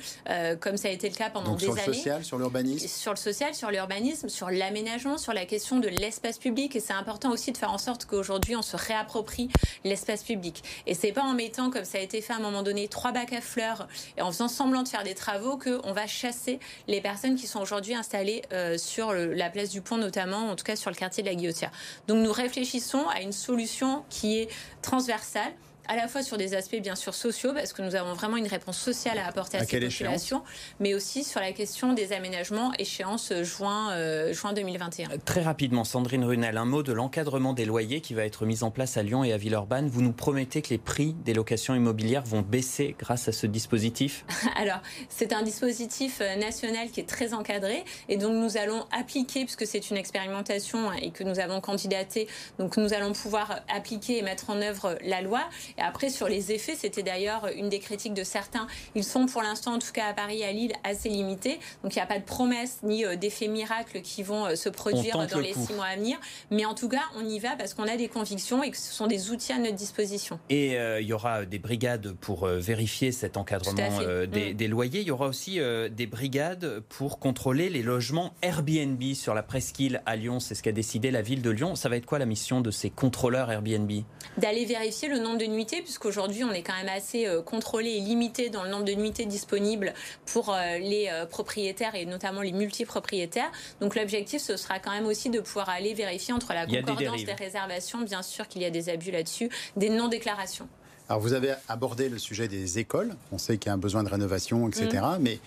comme 0.60 0.76
ça 0.76 0.88
a 0.88 0.90
été 0.90 1.08
le 1.08 1.14
cas 1.14 1.30
pendant 1.30 1.56
des 1.60 1.66
années. 1.66 1.80
Sur 1.80 1.86
le 1.86 1.94
social, 1.94 2.24
sur 2.24 2.38
l'urbanisme? 2.38 2.88
Sur 2.88 3.12
le 3.12 3.16
social, 3.16 3.54
sur 3.54 3.70
l'urbanisme, 3.70 4.28
sur 4.28 4.50
l'aménagement, 4.50 5.18
sur 5.18 5.32
la 5.32 5.46
question 5.46 5.78
de 5.78 5.88
l'espace 5.88 6.38
public 6.38 6.74
et 6.76 6.80
c'est 6.80 6.92
important 6.92 7.30
aussi 7.30 7.52
de 7.52 7.56
faire 7.56 7.72
en 7.72 7.78
sorte 7.78 8.06
qu'aujourd'hui 8.06 8.56
on 8.56 8.62
se 8.62 8.76
réapproprie 8.76 9.48
l'espace 9.84 10.22
public. 10.22 10.62
Et 10.86 10.94
c'est 10.94 11.12
pas 11.12 11.22
en 11.22 11.34
mettant, 11.34 11.70
comme 11.70 11.84
ça 11.84 11.98
a 11.98 12.00
été 12.00 12.20
fait 12.20 12.32
à 12.32 12.36
un 12.36 12.40
moment 12.40 12.62
donné, 12.62 12.88
trois 12.88 13.12
bacs 13.12 13.32
à 13.32 13.40
fleurs 13.40 13.88
et 14.16 14.22
en 14.22 14.32
faisant 14.32 14.48
semblant 14.48 14.82
de 14.82 14.88
faire 14.88 15.04
des 15.04 15.14
travaux 15.14 15.58
qu'on 15.58 15.92
va 15.92 16.06
chasser 16.06 16.58
les 16.88 17.00
personnes 17.00 17.36
qui 17.36 17.46
sont 17.46 17.60
aujourd'hui 17.60 17.94
installées 17.94 18.42
euh, 18.52 18.78
sur 18.78 19.12
la 19.12 19.50
place 19.50 19.70
du 19.70 19.80
pont 19.80 19.96
notamment, 19.96 20.50
en 20.50 20.56
tout 20.56 20.64
cas 20.64 20.76
sur 20.76 20.90
le 20.90 20.96
quartier 20.96 21.22
de 21.22 21.28
la 21.28 21.34
Guillotière. 21.34 21.70
Donc 22.08 22.24
nous 22.24 22.32
réfléchissons 22.32 23.06
à 23.08 23.20
une 23.20 23.32
solution 23.32 24.04
qui 24.08 24.38
est 24.38 24.48
transversale 24.82 25.52
à 25.90 25.96
la 25.96 26.06
fois 26.06 26.22
sur 26.22 26.36
des 26.36 26.54
aspects 26.54 26.80
bien 26.80 26.94
sûr 26.94 27.14
sociaux, 27.14 27.52
parce 27.52 27.72
que 27.72 27.82
nous 27.82 27.96
avons 27.96 28.14
vraiment 28.14 28.36
une 28.36 28.46
réponse 28.46 28.78
sociale 28.78 29.18
à 29.18 29.26
apporter 29.26 29.58
à, 29.58 29.64
ces 29.64 29.80
populations, 29.80 30.44
mais 30.78 30.94
aussi 30.94 31.24
sur 31.24 31.40
la 31.40 31.50
question 31.50 31.94
des 31.94 32.12
aménagements, 32.12 32.72
échéance 32.78 33.32
juin, 33.42 33.90
euh, 33.90 34.32
juin 34.32 34.52
2021. 34.52 35.08
Très 35.24 35.42
rapidement, 35.42 35.82
Sandrine 35.82 36.24
Runel, 36.24 36.56
un 36.58 36.64
mot 36.64 36.84
de 36.84 36.92
l'encadrement 36.92 37.54
des 37.54 37.64
loyers 37.64 38.00
qui 38.00 38.14
va 38.14 38.24
être 38.24 38.46
mis 38.46 38.62
en 38.62 38.70
place 38.70 38.96
à 38.96 39.02
Lyon 39.02 39.24
et 39.24 39.32
à 39.32 39.36
Villeurbanne. 39.36 39.88
Vous 39.88 40.00
nous 40.00 40.12
promettez 40.12 40.62
que 40.62 40.68
les 40.68 40.78
prix 40.78 41.12
des 41.24 41.34
locations 41.34 41.74
immobilières 41.74 42.22
vont 42.22 42.42
baisser 42.42 42.94
grâce 42.96 43.26
à 43.26 43.32
ce 43.32 43.48
dispositif? 43.48 44.24
Alors, 44.56 44.82
c'est 45.08 45.32
un 45.32 45.42
dispositif 45.42 46.20
euh, 46.20 46.36
national 46.36 46.90
qui 46.92 47.00
est 47.00 47.08
très 47.08 47.34
encadré 47.34 47.84
et 48.08 48.16
donc 48.16 48.34
nous 48.34 48.56
allons 48.56 48.86
appliquer, 48.92 49.40
puisque 49.44 49.66
c'est 49.66 49.90
une 49.90 49.96
expérimentation 49.96 50.92
et 50.92 51.10
que 51.10 51.24
nous 51.24 51.40
avons 51.40 51.60
candidaté, 51.60 52.28
donc 52.60 52.76
nous 52.76 52.94
allons 52.94 53.12
pouvoir 53.12 53.58
appliquer 53.68 54.18
et 54.18 54.22
mettre 54.22 54.50
en 54.50 54.62
œuvre 54.62 54.96
la 55.04 55.20
loi. 55.20 55.40
Et 55.80 55.82
après, 55.82 56.10
sur 56.10 56.28
les 56.28 56.52
effets, 56.52 56.74
c'était 56.76 57.02
d'ailleurs 57.02 57.48
une 57.56 57.68
des 57.68 57.78
critiques 57.78 58.14
de 58.14 58.24
certains. 58.24 58.66
Ils 58.94 59.04
sont 59.04 59.26
pour 59.26 59.42
l'instant, 59.42 59.74
en 59.74 59.78
tout 59.78 59.92
cas 59.92 60.06
à 60.06 60.12
Paris 60.12 60.40
et 60.40 60.44
à 60.44 60.52
Lille, 60.52 60.72
assez 60.84 61.08
limités. 61.08 61.58
Donc 61.82 61.94
il 61.94 61.98
n'y 61.98 62.02
a 62.02 62.06
pas 62.06 62.18
de 62.18 62.24
promesses 62.24 62.80
ni 62.82 63.04
euh, 63.04 63.16
d'effets 63.16 63.48
miracles 63.48 64.02
qui 64.02 64.22
vont 64.22 64.46
euh, 64.46 64.56
se 64.56 64.68
produire 64.68 65.26
dans 65.26 65.38
les 65.38 65.54
six 65.54 65.72
mois 65.72 65.86
à 65.86 65.96
venir. 65.96 66.18
Mais 66.50 66.64
en 66.66 66.74
tout 66.74 66.88
cas, 66.88 67.02
on 67.16 67.26
y 67.26 67.38
va 67.38 67.56
parce 67.56 67.74
qu'on 67.74 67.88
a 67.88 67.96
des 67.96 68.08
convictions 68.08 68.62
et 68.62 68.70
que 68.70 68.76
ce 68.76 68.92
sont 68.92 69.06
des 69.06 69.30
outils 69.30 69.52
à 69.52 69.58
notre 69.58 69.74
disposition. 69.74 70.38
Et 70.50 70.78
euh, 70.78 71.00
il 71.00 71.06
y 71.06 71.12
aura 71.12 71.46
des 71.46 71.58
brigades 71.58 72.12
pour 72.12 72.46
vérifier 72.46 73.12
cet 73.12 73.36
encadrement 73.36 74.00
mm. 74.00 74.26
des, 74.26 74.68
loyers. 74.68 75.00
Il 75.00 75.08
y 75.08 75.10
aura 75.10 75.28
aussi 75.28 75.58
des 75.90 76.06
brigades 76.06 76.80
pour 76.88 77.18
contrôler 77.18 77.70
les 77.70 77.82
logements 77.82 78.34
Airbnb 78.42 79.02
sur 79.14 79.34
la 79.34 79.42
presqu'île 79.42 80.02
à 80.06 80.16
Lyon. 80.16 80.40
C'est 80.40 80.54
ce 80.54 80.62
qu'a 80.62 80.72
décidé 80.72 81.10
la 81.10 81.22
ville 81.22 81.42
de 81.42 81.50
Lyon. 81.50 81.74
Ça 81.74 81.88
va 81.88 81.96
être 81.96 82.06
quoi 82.06 82.18
la 82.18 82.26
mission 82.26 82.60
de 82.60 82.70
ces 82.70 82.90
contrôleurs 82.90 83.50
Airbnb? 83.50 83.90
D'aller 84.36 84.64
vérifier 84.64 85.08
le 85.08 85.18
nombre 85.18 85.38
de 85.38 85.46
nuits 85.46 85.59
puisqu'aujourd'hui 85.66 86.44
on 86.44 86.52
est 86.52 86.62
quand 86.62 86.76
même 86.76 86.88
assez 86.94 87.26
euh, 87.26 87.42
contrôlé 87.42 87.90
et 87.90 88.00
limité 88.00 88.50
dans 88.50 88.64
le 88.64 88.70
nombre 88.70 88.84
de 88.84 88.92
nuitées 88.92 89.26
disponibles 89.26 89.94
pour 90.26 90.52
euh, 90.52 90.78
les 90.78 91.08
euh, 91.10 91.26
propriétaires 91.26 91.94
et 91.94 92.06
notamment 92.06 92.42
les 92.42 92.52
multipropriétaires. 92.52 93.50
Donc 93.80 93.94
l'objectif, 93.94 94.42
ce 94.42 94.56
sera 94.56 94.78
quand 94.78 94.90
même 94.90 95.06
aussi 95.06 95.30
de 95.30 95.40
pouvoir 95.40 95.68
aller 95.68 95.94
vérifier 95.94 96.34
entre 96.34 96.52
la 96.52 96.66
concordance 96.66 97.18
des, 97.18 97.24
des 97.24 97.32
réservations, 97.32 98.00
bien 98.02 98.22
sûr 98.22 98.48
qu'il 98.48 98.62
y 98.62 98.64
a 98.64 98.70
des 98.70 98.88
abus 98.88 99.10
là-dessus, 99.10 99.50
des 99.76 99.88
non-déclarations. 99.88 100.68
Alors 101.10 101.20
vous 101.20 101.32
avez 101.32 101.54
abordé 101.68 102.08
le 102.08 102.18
sujet 102.18 102.46
des 102.46 102.78
écoles. 102.78 103.16
On 103.32 103.38
sait 103.38 103.58
qu'il 103.58 103.68
y 103.68 103.70
a 103.70 103.74
un 103.74 103.78
besoin 103.78 104.04
de 104.04 104.08
rénovation, 104.08 104.68
etc. 104.68 105.02
Mm. 105.18 105.22
Mais 105.22 105.40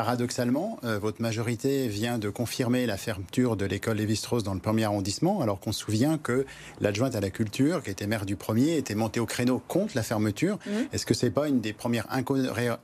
paradoxalement, 0.00 0.78
euh, 0.82 0.98
votre 0.98 1.20
majorité 1.20 1.86
vient 1.86 2.16
de 2.16 2.30
confirmer 2.30 2.86
la 2.86 2.96
fermeture 2.96 3.54
de 3.54 3.66
l'école 3.66 3.98
Lévi-Strauss 3.98 4.42
dans 4.42 4.54
le 4.54 4.60
premier 4.60 4.84
arrondissement, 4.84 5.42
alors 5.42 5.60
qu'on 5.60 5.72
se 5.72 5.80
souvient 5.80 6.16
que 6.16 6.46
l'adjointe 6.80 7.14
à 7.16 7.20
la 7.20 7.28
culture, 7.28 7.82
qui 7.82 7.90
était 7.90 8.06
maire 8.06 8.24
du 8.24 8.34
premier, 8.34 8.78
était 8.78 8.94
montée 8.94 9.20
au 9.20 9.26
créneau 9.26 9.62
contre 9.68 9.92
la 9.94 10.02
fermeture. 10.02 10.58
Mm. 10.64 10.70
Est-ce 10.94 11.04
que 11.04 11.12
c'est 11.12 11.28
pas 11.28 11.48
une 11.48 11.60
des 11.60 11.74
premières 11.74 12.06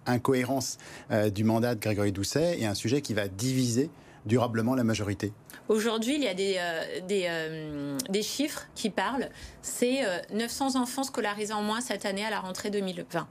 incohérences 0.04 0.76
euh, 1.10 1.30
du 1.30 1.42
mandat 1.42 1.74
de 1.74 1.80
Grégory 1.80 2.12
Doucet 2.12 2.60
et 2.60 2.66
un 2.66 2.74
sujet 2.74 3.00
qui 3.00 3.14
va 3.14 3.28
diviser 3.28 3.88
durablement 4.26 4.74
la 4.74 4.84
majorité? 4.84 5.32
Aujourd'hui, 5.68 6.14
il 6.14 6.22
y 6.22 6.28
a 6.28 6.34
des, 6.34 6.56
euh, 6.58 7.00
euh, 7.10 7.98
des, 8.08 8.22
chiffres 8.22 8.66
qui 8.74 8.90
parlent. 8.90 9.30
C'est 9.62 10.02
900 10.32 10.76
euh, 10.76 10.78
enfants 10.80 11.02
scolarisés 11.02 11.52
en 11.52 11.62
moins 11.62 11.80
cette 11.80 12.06
année 12.06 12.24
à 12.24 12.30
la 12.30 12.40
rentrée 12.40 12.70
2020. 12.70 13.26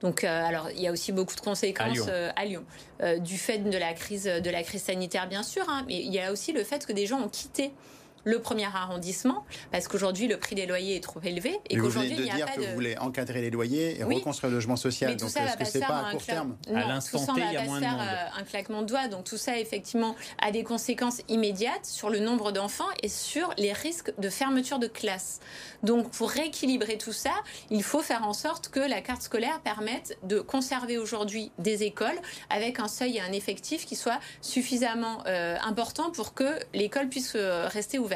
Donc, 0.00 0.24
alors, 0.24 0.70
il 0.70 0.80
y 0.80 0.88
a 0.88 0.92
aussi 0.92 1.12
beaucoup 1.12 1.34
de 1.34 1.40
conséquences 1.40 2.08
à 2.36 2.44
Lyon, 2.44 2.64
du 3.18 3.36
fait 3.36 3.58
de 3.58 3.78
la 3.78 3.92
crise, 3.92 4.24
de 4.24 4.50
la 4.50 4.62
crise 4.62 4.84
sanitaire, 4.84 5.28
bien 5.28 5.42
sûr, 5.42 5.68
hein, 5.68 5.84
mais 5.86 6.00
il 6.00 6.12
y 6.12 6.18
a 6.18 6.32
aussi 6.32 6.52
le 6.52 6.64
fait 6.64 6.86
que 6.86 6.92
des 6.92 7.06
gens 7.06 7.20
ont 7.20 7.28
quitté 7.28 7.70
le 8.24 8.38
premier 8.38 8.66
arrondissement, 8.66 9.44
parce 9.72 9.88
qu'aujourd'hui 9.88 10.28
le 10.28 10.38
prix 10.38 10.54
des 10.54 10.66
loyers 10.66 10.96
est 10.96 11.02
trop 11.02 11.20
élevé 11.22 11.58
et 11.68 11.76
qu'aujourd'hui 11.76 12.14
il 12.16 12.24
n'y 12.24 12.30
a 12.30 12.36
dire 12.36 12.46
pas 12.46 12.52
que 12.52 12.60
de... 12.60 12.66
vous 12.66 12.74
voulez 12.74 12.96
encadrer 12.98 13.40
les 13.40 13.50
loyers 13.50 13.98
et 13.98 14.04
reconstruire 14.04 14.50
le 14.50 14.56
logement 14.56 14.76
social. 14.76 15.16
donc 15.16 15.30
est-ce 15.30 15.56
que 15.56 15.64
c'est 15.64 15.80
pas 15.80 16.06
à 16.06 16.10
court 16.12 16.24
terme 16.24 16.56
À 16.68 16.86
l'instant 16.86 17.24
T, 17.34 17.40
il 17.40 17.52
y 17.52 17.56
a 17.56 17.64
moins 17.64 17.80
de 17.80 17.86
monde. 17.86 18.00
Euh, 18.00 18.40
un 18.40 18.44
claquement 18.44 18.82
de 18.82 18.86
doigts. 18.86 19.08
Donc 19.08 19.24
tout 19.24 19.36
ça 19.36 19.58
effectivement 19.58 20.14
a 20.40 20.50
des 20.50 20.64
conséquences 20.64 21.22
immédiates 21.28 21.86
sur 21.86 22.10
le 22.10 22.18
nombre 22.18 22.52
d'enfants 22.52 22.88
et 23.02 23.08
sur 23.08 23.52
les 23.58 23.72
risques 23.72 24.12
de 24.18 24.28
fermeture 24.28 24.78
de 24.78 24.86
classe. 24.86 25.40
Donc 25.82 26.10
pour 26.10 26.30
rééquilibrer 26.30 26.98
tout 26.98 27.12
ça, 27.12 27.32
il 27.70 27.82
faut 27.82 28.02
faire 28.02 28.26
en 28.26 28.32
sorte 28.32 28.68
que 28.68 28.80
la 28.80 29.00
carte 29.00 29.22
scolaire 29.22 29.60
permette 29.60 30.18
de 30.22 30.40
conserver 30.40 30.98
aujourd'hui 30.98 31.52
des 31.58 31.82
écoles 31.82 32.20
avec 32.50 32.80
un 32.80 32.88
seuil 32.88 33.16
et 33.16 33.20
un 33.20 33.32
effectif 33.32 33.86
qui 33.86 33.96
soit 33.96 34.20
suffisamment 34.40 35.22
euh, 35.26 35.56
important 35.62 36.10
pour 36.10 36.34
que 36.34 36.58
l'école 36.74 37.08
puisse 37.08 37.32
euh, 37.36 37.68
rester 37.68 37.98
ouverte. 37.98 38.09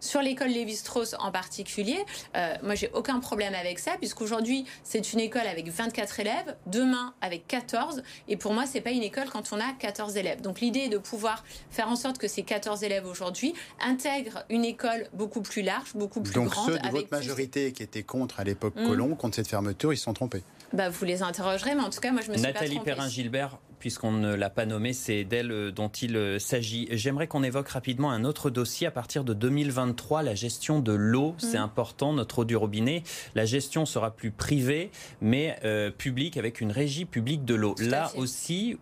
Sur 0.00 0.22
l'école 0.22 0.48
Lévi-Strauss 0.48 1.14
en 1.18 1.30
particulier, 1.30 1.98
euh, 2.36 2.54
moi 2.62 2.74
j'ai 2.74 2.90
aucun 2.94 3.20
problème 3.20 3.54
avec 3.54 3.78
ça, 3.78 3.92
puisqu'aujourd'hui 3.98 4.64
c'est 4.84 5.12
une 5.12 5.20
école 5.20 5.46
avec 5.46 5.68
24 5.68 6.20
élèves, 6.20 6.56
demain 6.66 7.14
avec 7.20 7.46
14, 7.46 8.02
et 8.28 8.36
pour 8.36 8.52
moi 8.52 8.64
c'est 8.66 8.80
pas 8.80 8.90
une 8.90 9.02
école 9.02 9.28
quand 9.30 9.52
on 9.52 9.60
a 9.60 9.72
14 9.78 10.16
élèves. 10.16 10.40
Donc 10.40 10.60
l'idée 10.60 10.80
est 10.80 10.88
de 10.88 10.98
pouvoir 10.98 11.44
faire 11.70 11.88
en 11.88 11.96
sorte 11.96 12.18
que 12.18 12.28
ces 12.28 12.42
14 12.42 12.82
élèves 12.82 13.06
aujourd'hui 13.06 13.54
intègrent 13.80 14.44
une 14.50 14.64
école 14.64 15.08
beaucoup 15.12 15.42
plus 15.42 15.62
large, 15.62 15.94
beaucoup 15.94 16.20
plus 16.20 16.32
grande. 16.32 16.46
Donc 16.46 16.54
ceux 16.66 16.78
de 16.78 16.88
votre 16.88 17.10
majorité 17.10 17.72
qui 17.72 17.82
étaient 17.82 18.02
contre 18.02 18.40
à 18.40 18.44
l'époque 18.44 18.74
mmh. 18.76 18.86
Colomb, 18.86 19.14
contre 19.14 19.36
cette 19.36 19.48
fermeture, 19.48 19.92
ils 19.92 19.98
se 19.98 20.04
sont 20.04 20.14
trompés 20.14 20.42
bah, 20.72 20.88
vous 20.88 21.04
les 21.04 21.22
interrogerez, 21.22 21.74
mais 21.74 21.82
en 21.82 21.90
tout 21.90 22.00
cas, 22.00 22.12
moi, 22.12 22.22
je 22.22 22.30
me 22.30 22.36
suis 22.36 22.42
Nathalie 22.42 22.80
Perrin-Gilbert, 22.80 23.58
puisqu'on 23.78 24.12
ne 24.12 24.34
l'a 24.34 24.50
pas 24.50 24.66
nommée, 24.66 24.92
c'est 24.92 25.24
d'elle 25.24 25.52
euh, 25.52 25.70
dont 25.70 25.88
il 25.88 26.16
euh, 26.16 26.38
s'agit. 26.38 26.88
J'aimerais 26.90 27.26
qu'on 27.26 27.42
évoque 27.42 27.68
rapidement 27.68 28.10
un 28.10 28.24
autre 28.24 28.50
dossier 28.50 28.86
à 28.86 28.90
partir 28.90 29.24
de 29.24 29.34
2023, 29.34 30.22
la 30.22 30.34
gestion 30.34 30.80
de 30.80 30.92
l'eau. 30.92 31.32
Mm. 31.32 31.34
C'est 31.38 31.56
important, 31.56 32.12
notre 32.12 32.40
eau 32.40 32.44
du 32.44 32.56
robinet. 32.56 33.02
La 33.34 33.44
gestion 33.44 33.86
sera 33.86 34.10
plus 34.10 34.30
privée, 34.30 34.90
mais 35.20 35.56
euh, 35.64 35.90
publique, 35.90 36.36
avec 36.36 36.60
une 36.60 36.72
régie 36.72 37.04
publique 37.04 37.44
de 37.44 37.54
l'eau. 37.54 37.74
Là 37.78 38.10
aussi, 38.16 38.78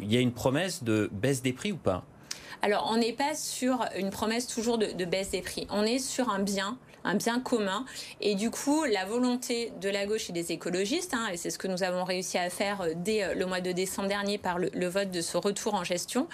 il 0.00 0.12
y 0.12 0.16
a 0.16 0.20
une 0.20 0.32
promesse 0.32 0.84
de 0.84 1.10
baisse 1.12 1.42
des 1.42 1.52
prix 1.52 1.72
ou 1.72 1.76
pas? 1.76 2.04
Alors, 2.62 2.88
on 2.90 2.96
n'est 2.96 3.12
pas 3.12 3.34
sur 3.34 3.84
une 3.96 4.10
promesse 4.10 4.46
toujours 4.46 4.78
de, 4.78 5.04
baisse 5.04 5.30
des 5.30 5.42
prix. 5.42 5.66
On 5.70 5.82
est 5.82 5.98
sur 5.98 6.30
un 6.30 6.40
bien 6.40 6.78
un 7.06 7.14
bien 7.14 7.40
commun. 7.40 7.84
Et 8.20 8.34
du 8.34 8.50
coup, 8.50 8.84
la 8.84 9.04
volonté 9.04 9.72
de 9.80 9.88
la 9.88 10.06
gauche 10.06 10.28
et 10.28 10.32
des 10.32 10.52
écologistes, 10.52 11.14
hein, 11.14 11.28
et 11.32 11.36
c'est 11.36 11.50
ce 11.50 11.58
que 11.58 11.68
nous 11.68 11.82
avons 11.82 12.04
réussi 12.04 12.36
à 12.36 12.50
faire 12.50 12.82
euh, 12.82 12.92
dès 12.96 13.22
euh, 13.22 13.34
le 13.34 13.46
mois 13.46 13.60
de 13.60 13.72
décembre 13.72 14.08
dernier 14.08 14.38
par 14.38 14.58
le, 14.58 14.88
vote 14.88 15.10
de 15.10 15.20
ce 15.20 15.36
retour 15.36 15.74
en 15.74 15.84
gestion, 15.84 16.28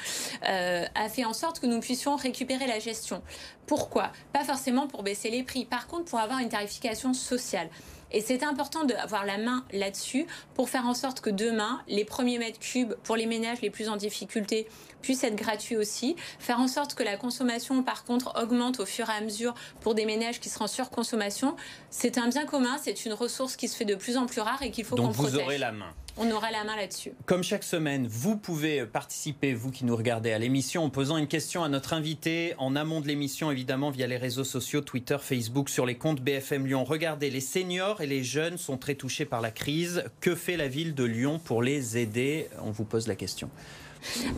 euh, 0.48 0.84
a 0.94 1.08
fait 1.08 1.24
en 1.24 1.32
sorte 1.32 1.60
que 1.60 1.66
nous 1.66 1.80
puissions 1.80 2.16
récupérer 2.16 2.66
la 2.66 2.78
gestion. 2.78 3.22
Pourquoi? 3.66 4.10
Pas 4.32 4.44
forcément 4.44 4.86
pour 4.86 5.02
baisser 5.02 5.30
les 5.30 5.42
prix, 5.42 5.64
par 5.64 5.86
contre 5.86 6.06
pour 6.06 6.18
avoir 6.18 6.40
une 6.40 6.48
tarification 6.48 7.14
sociale. 7.14 7.68
Et 8.12 8.20
c'est 8.20 8.42
important 8.42 8.84
d'avoir 8.84 9.24
la 9.24 9.38
main 9.38 9.64
là-dessus 9.72 10.26
pour 10.54 10.68
faire 10.68 10.86
en 10.86 10.94
sorte 10.94 11.20
que 11.20 11.30
demain, 11.30 11.80
les 11.88 12.04
premiers 12.04 12.38
mètres 12.38 12.60
cubes 12.60 12.94
pour 13.02 13.16
les 13.16 13.26
ménages 13.26 13.60
les 13.62 13.70
plus 13.70 13.88
en 13.88 13.96
difficulté 13.96 14.68
puissent 15.00 15.24
être 15.24 15.34
gratuits 15.34 15.76
aussi. 15.76 16.14
Faire 16.38 16.60
en 16.60 16.68
sorte 16.68 16.94
que 16.94 17.02
la 17.02 17.16
consommation, 17.16 17.82
par 17.82 18.04
contre, 18.04 18.40
augmente 18.40 18.80
au 18.80 18.86
fur 18.86 19.08
et 19.10 19.12
à 19.12 19.20
mesure 19.20 19.54
pour 19.80 19.94
des 19.94 20.04
ménages 20.04 20.40
qui 20.40 20.48
seront 20.48 20.62
en 20.64 20.68
surconsommation. 20.68 21.56
C'est 21.90 22.18
un 22.18 22.28
bien 22.28 22.46
commun, 22.46 22.78
c'est 22.80 23.04
une 23.04 23.14
ressource 23.14 23.56
qui 23.56 23.66
se 23.66 23.76
fait 23.76 23.84
de 23.84 23.96
plus 23.96 24.16
en 24.16 24.26
plus 24.26 24.40
rare 24.40 24.62
et 24.62 24.70
qu'il 24.70 24.84
faut 24.84 24.94
qu'on 24.94 25.12
protège. 25.12 25.32
Donc 25.32 25.40
vous 25.40 25.46
aurez 25.46 25.58
la 25.58 25.72
main 25.72 25.92
on 26.16 26.30
aura 26.30 26.50
la 26.50 26.64
main 26.64 26.76
là-dessus. 26.76 27.12
Comme 27.26 27.42
chaque 27.42 27.64
semaine, 27.64 28.06
vous 28.06 28.36
pouvez 28.36 28.84
participer, 28.86 29.54
vous 29.54 29.70
qui 29.70 29.84
nous 29.84 29.96
regardez 29.96 30.32
à 30.32 30.38
l'émission, 30.38 30.84
en 30.84 30.90
posant 30.90 31.16
une 31.16 31.28
question 31.28 31.64
à 31.64 31.68
notre 31.68 31.92
invité 31.92 32.54
en 32.58 32.76
amont 32.76 33.00
de 33.00 33.06
l'émission, 33.06 33.50
évidemment, 33.50 33.90
via 33.90 34.06
les 34.06 34.16
réseaux 34.16 34.44
sociaux, 34.44 34.80
Twitter, 34.80 35.16
Facebook, 35.20 35.68
sur 35.68 35.86
les 35.86 35.96
comptes 35.96 36.20
BFM 36.20 36.66
Lyon. 36.66 36.84
Regardez, 36.84 37.30
les 37.30 37.40
seniors 37.40 38.00
et 38.00 38.06
les 38.06 38.22
jeunes 38.22 38.58
sont 38.58 38.76
très 38.76 38.94
touchés 38.94 39.24
par 39.24 39.40
la 39.40 39.50
crise. 39.50 40.04
Que 40.20 40.34
fait 40.34 40.56
la 40.56 40.68
ville 40.68 40.94
de 40.94 41.04
Lyon 41.04 41.38
pour 41.38 41.62
les 41.62 41.98
aider? 41.98 42.48
On 42.62 42.70
vous 42.70 42.84
pose 42.84 43.08
la 43.08 43.14
question. 43.14 43.50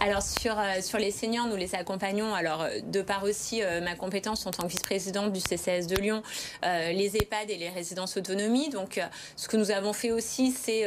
Alors 0.01 0.23
sur, 0.23 0.59
euh, 0.59 0.81
sur 0.81 0.99
les 0.99 1.11
seniors, 1.11 1.47
nous 1.47 1.57
les 1.57 1.75
accompagnons. 1.75 2.35
Alors 2.35 2.63
euh, 2.63 2.81
de 2.81 3.03
par 3.03 3.25
aussi 3.25 3.63
euh, 3.63 3.81
ma 3.81 3.95
compétence 3.95 4.47
en 4.47 4.51
tant 4.51 4.65
que 4.65 4.69
vice-présidente 4.69 5.33
du 5.33 5.41
CCS 5.41 5.87
de 5.87 5.97
Lyon, 5.97 6.23
les 6.63 7.17
EHPAD 7.17 7.51
et 7.51 7.57
les 7.57 7.69
résidences 7.69 8.17
autonomie. 8.17 8.69
Donc 8.69 9.01
ce 9.37 9.49
que 9.49 9.57
nous 9.57 9.71
avons 9.71 9.93
fait 9.93 10.11
aussi, 10.11 10.51
c'est 10.51 10.87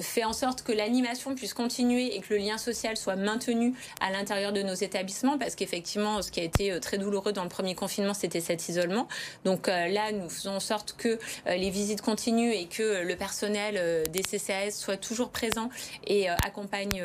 fait 0.00 0.24
en 0.24 0.32
sorte 0.32 0.62
que 0.62 0.72
l'animation 0.72 1.34
puisse 1.34 1.54
continuer 1.54 2.16
et 2.16 2.20
que 2.20 2.34
le 2.34 2.40
lien 2.40 2.58
social 2.58 2.96
soit 2.96 3.16
maintenu 3.16 3.74
à 4.00 4.10
l'intérieur 4.10 4.52
de 4.52 4.62
nos 4.62 4.74
établissements, 4.74 5.38
parce 5.38 5.54
qu'effectivement, 5.54 6.22
ce 6.22 6.30
qui 6.30 6.40
a 6.40 6.44
été 6.44 6.78
très 6.80 6.98
douloureux 6.98 7.32
dans 7.32 7.42
le 7.42 7.48
premier 7.48 7.74
confinement, 7.74 8.14
c'était 8.14 8.40
cet 8.40 8.68
isolement. 8.68 9.08
Donc 9.44 9.66
là, 9.66 10.12
nous 10.12 10.28
faisons 10.28 10.56
en 10.56 10.60
sorte 10.60 10.94
que 10.96 11.18
les 11.46 11.70
visites 11.70 12.02
continuent 12.02 12.52
et 12.52 12.66
que 12.66 13.02
le 13.02 13.16
personnel 13.16 14.08
des 14.10 14.22
CCAS 14.22 14.72
soit 14.72 14.96
toujours 14.96 15.30
présent 15.30 15.68
et 16.06 16.28
accompagne 16.28 17.02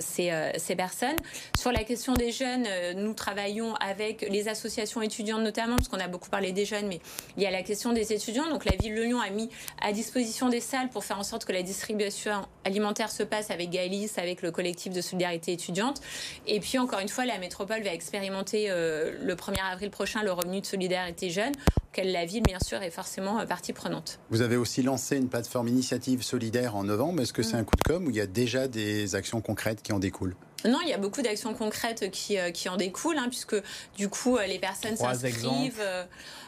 ces, 0.00 0.30
euh, 0.30 0.50
ces, 0.56 0.76
personnes. 0.76 1.16
Sur 1.58 1.72
la 1.72 1.84
question 1.84 2.14
des 2.14 2.30
jeunes, 2.30 2.64
euh, 2.66 2.94
nous 2.94 3.14
travaillons 3.14 3.74
avec 3.76 4.26
les 4.30 4.48
associations 4.48 5.02
étudiantes 5.02 5.42
notamment, 5.42 5.76
parce 5.76 5.88
qu'on 5.88 6.00
a 6.00 6.08
beaucoup 6.08 6.30
parlé 6.30 6.52
des 6.52 6.64
jeunes, 6.64 6.86
mais 6.86 7.00
il 7.36 7.42
y 7.42 7.46
a 7.46 7.50
la 7.50 7.62
question 7.62 7.92
des 7.92 8.12
étudiants. 8.12 8.48
Donc 8.48 8.64
la 8.64 8.76
ville 8.76 8.94
de 8.94 9.02
Lyon 9.02 9.20
a 9.20 9.30
mis 9.30 9.50
à 9.82 9.92
disposition 9.92 10.48
des 10.48 10.60
salles 10.60 10.88
pour 10.88 11.04
faire 11.04 11.18
en 11.18 11.22
sorte 11.22 11.44
que 11.44 11.52
la 11.54 11.62
distribution 11.62 12.46
alimentaire 12.64 13.10
se 13.10 13.22
passe 13.22 13.50
avec 13.50 13.70
Gaëlis, 13.70 14.10
avec 14.16 14.42
le 14.42 14.50
collectif 14.50 14.92
de 14.92 15.00
solidarité 15.00 15.52
étudiante. 15.52 16.00
Et 16.46 16.60
puis 16.60 16.78
encore 16.78 17.00
une 17.00 17.08
fois, 17.08 17.24
la 17.24 17.38
métropole 17.38 17.82
va 17.82 17.94
expérimenter 17.94 18.66
euh, 18.68 19.12
le 19.22 19.34
1er 19.34 19.62
avril 19.72 19.90
prochain 19.90 20.22
le 20.22 20.32
revenu 20.32 20.60
de 20.60 20.66
solidarité 20.66 21.30
jeune 21.30 21.52
auquel 21.88 22.12
la 22.12 22.24
ville, 22.24 22.42
bien 22.42 22.58
sûr, 22.58 22.82
est 22.82 22.90
forcément 22.90 23.46
partie 23.46 23.72
prenante. 23.72 24.18
Vous 24.30 24.42
avez 24.42 24.56
aussi 24.56 24.82
lancé 24.82 25.16
une 25.16 25.28
plateforme 25.28 25.68
initiative 25.68 26.22
solidaire 26.22 26.74
en 26.74 26.84
novembre. 26.84 27.22
Est-ce 27.22 27.32
que 27.32 27.42
c'est 27.42 27.56
mm. 27.56 27.60
un 27.60 27.64
coup 27.64 27.76
de 27.76 27.92
com' 27.92 28.06
ou 28.06 28.10
il 28.10 28.16
y 28.16 28.20
a 28.20 28.26
déjà 28.26 28.66
des 28.66 29.14
actions 29.14 29.40
concrètes 29.40 29.80
qui 29.80 29.92
en 29.92 30.00
découlent? 30.00 30.34
Non, 30.68 30.78
il 30.82 30.88
y 30.88 30.92
a 30.92 30.98
beaucoup 30.98 31.22
d'actions 31.22 31.52
concrètes 31.54 32.10
qui, 32.10 32.38
euh, 32.38 32.50
qui 32.50 32.68
en 32.68 32.76
découlent, 32.76 33.18
hein, 33.18 33.28
puisque 33.28 33.56
du 33.96 34.08
coup, 34.08 34.36
euh, 34.36 34.46
les 34.46 34.58
personnes 34.58 34.96
s'inscrivent, 34.96 35.82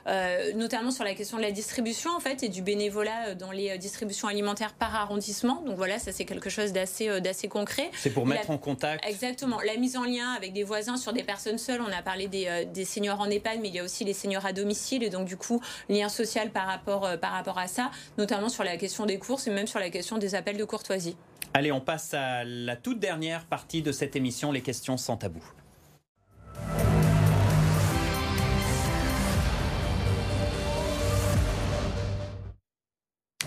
euh, 0.07 0.53
notamment 0.55 0.91
sur 0.91 1.05
la 1.05 1.15
question 1.15 1.37
de 1.37 1.43
la 1.43 1.51
distribution, 1.51 2.11
en 2.17 2.21
fait, 2.21 2.43
et 2.43 2.49
du 2.49 2.63
bénévolat 2.63 3.35
dans 3.35 3.51
les 3.51 3.77
distributions 3.77 4.29
alimentaires 4.29 4.73
par 4.73 4.95
arrondissement. 4.95 5.63
Donc 5.67 5.77
voilà, 5.77 5.99
ça 5.99 6.13
c'est 6.13 6.25
quelque 6.25 6.49
chose 6.49 6.73
d'assez 6.73 7.21
d'assez 7.21 7.49
concret. 7.49 7.91
C'est 7.93 8.11
pour 8.11 8.27
mettre 8.27 8.51
en 8.51 8.59
contact. 8.59 9.05
Exactement. 9.07 9.61
La 9.61 9.77
mise 9.77 9.97
en 9.97 10.05
lien 10.05 10.33
avec 10.33 10.53
des 10.53 10.65
voisins 10.65 10.97
sur 10.97 11.13
des 11.13 11.25
personnes 11.25 11.59
seules. 11.59 11.81
On 11.81 11.93
a 11.93 12.03
parlé 12.03 12.29
des, 12.29 12.67
des 12.73 12.85
seniors 12.85 13.21
en 13.21 13.29
EHPAD, 13.29 13.59
mais 13.61 13.69
il 13.69 13.75
y 13.75 13.81
a 13.81 13.85
aussi 13.85 14.05
les 14.05 14.15
seniors 14.15 14.47
à 14.47 14.53
domicile, 14.53 15.03
et 15.03 15.11
donc 15.11 15.27
du 15.27 15.37
coup, 15.37 15.61
lien 15.89 16.09
social 16.09 16.51
par 16.51 16.67
rapport, 16.67 17.09
par 17.21 17.33
rapport 17.33 17.59
à 17.59 17.67
ça, 17.67 17.91
notamment 18.17 18.49
sur 18.49 18.65
la 18.65 18.77
question 18.77 19.07
des 19.07 19.19
courses 19.19 19.47
et 19.47 19.51
même 19.51 19.67
sur 19.67 19.81
la 19.81 19.91
question 19.91 20.19
des 20.19 20.35
appels 20.35 20.57
de 20.57 20.65
courtoisie. 20.65 21.17
Allez, 21.59 21.73
on 21.73 21.81
passe 21.81 22.13
à 22.13 22.45
la 22.45 22.77
toute 22.77 22.99
dernière 22.99 23.47
partie 23.47 23.81
de 23.81 23.91
cette 23.91 24.15
émission, 24.15 24.53
les 24.53 24.61
questions 24.61 24.99
sans 24.99 25.17
tabou. 25.17 25.43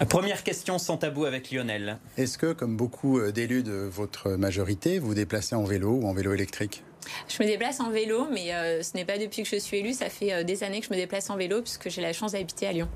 Première 0.10 0.44
question 0.44 0.80
sans 0.80 0.98
tabou 0.98 1.26
avec 1.26 1.52
Lionel. 1.52 2.00
Est-ce 2.18 2.40
que, 2.40 2.52
comme 2.52 2.76
beaucoup 2.76 3.20
euh, 3.20 3.32
d'élus 3.32 3.62
de 3.62 3.74
votre 3.74 4.32
majorité, 4.32 4.98
vous 4.98 5.10
vous 5.10 5.14
déplacez 5.14 5.54
en 5.54 5.64
vélo 5.64 5.92
ou 5.92 6.08
en 6.08 6.14
vélo 6.14 6.34
électrique? 6.34 6.84
Je 7.28 7.44
me 7.44 7.48
déplace 7.48 7.80
en 7.80 7.92
vélo, 7.92 8.28
mais 8.32 8.56
euh, 8.56 8.82
ce 8.82 8.98
n'est 8.98 9.06
pas 9.06 9.20
depuis 9.20 9.44
que 9.44 9.50
je 9.50 9.58
suis 9.58 9.78
élue. 9.78 9.94
Ça 9.94 10.10
fait 10.10 10.34
euh, 10.34 10.44
des 10.44 10.64
années 10.64 10.80
que 10.80 10.88
je 10.88 10.94
me 10.94 10.98
déplace 10.98 11.30
en 11.30 11.38
vélo 11.38 11.62
puisque 11.62 11.90
j'ai 11.90 12.02
la 12.02 12.14
chance 12.14 12.32
d'habiter 12.32 12.66
à 12.66 12.72
Lyon. 12.72 12.90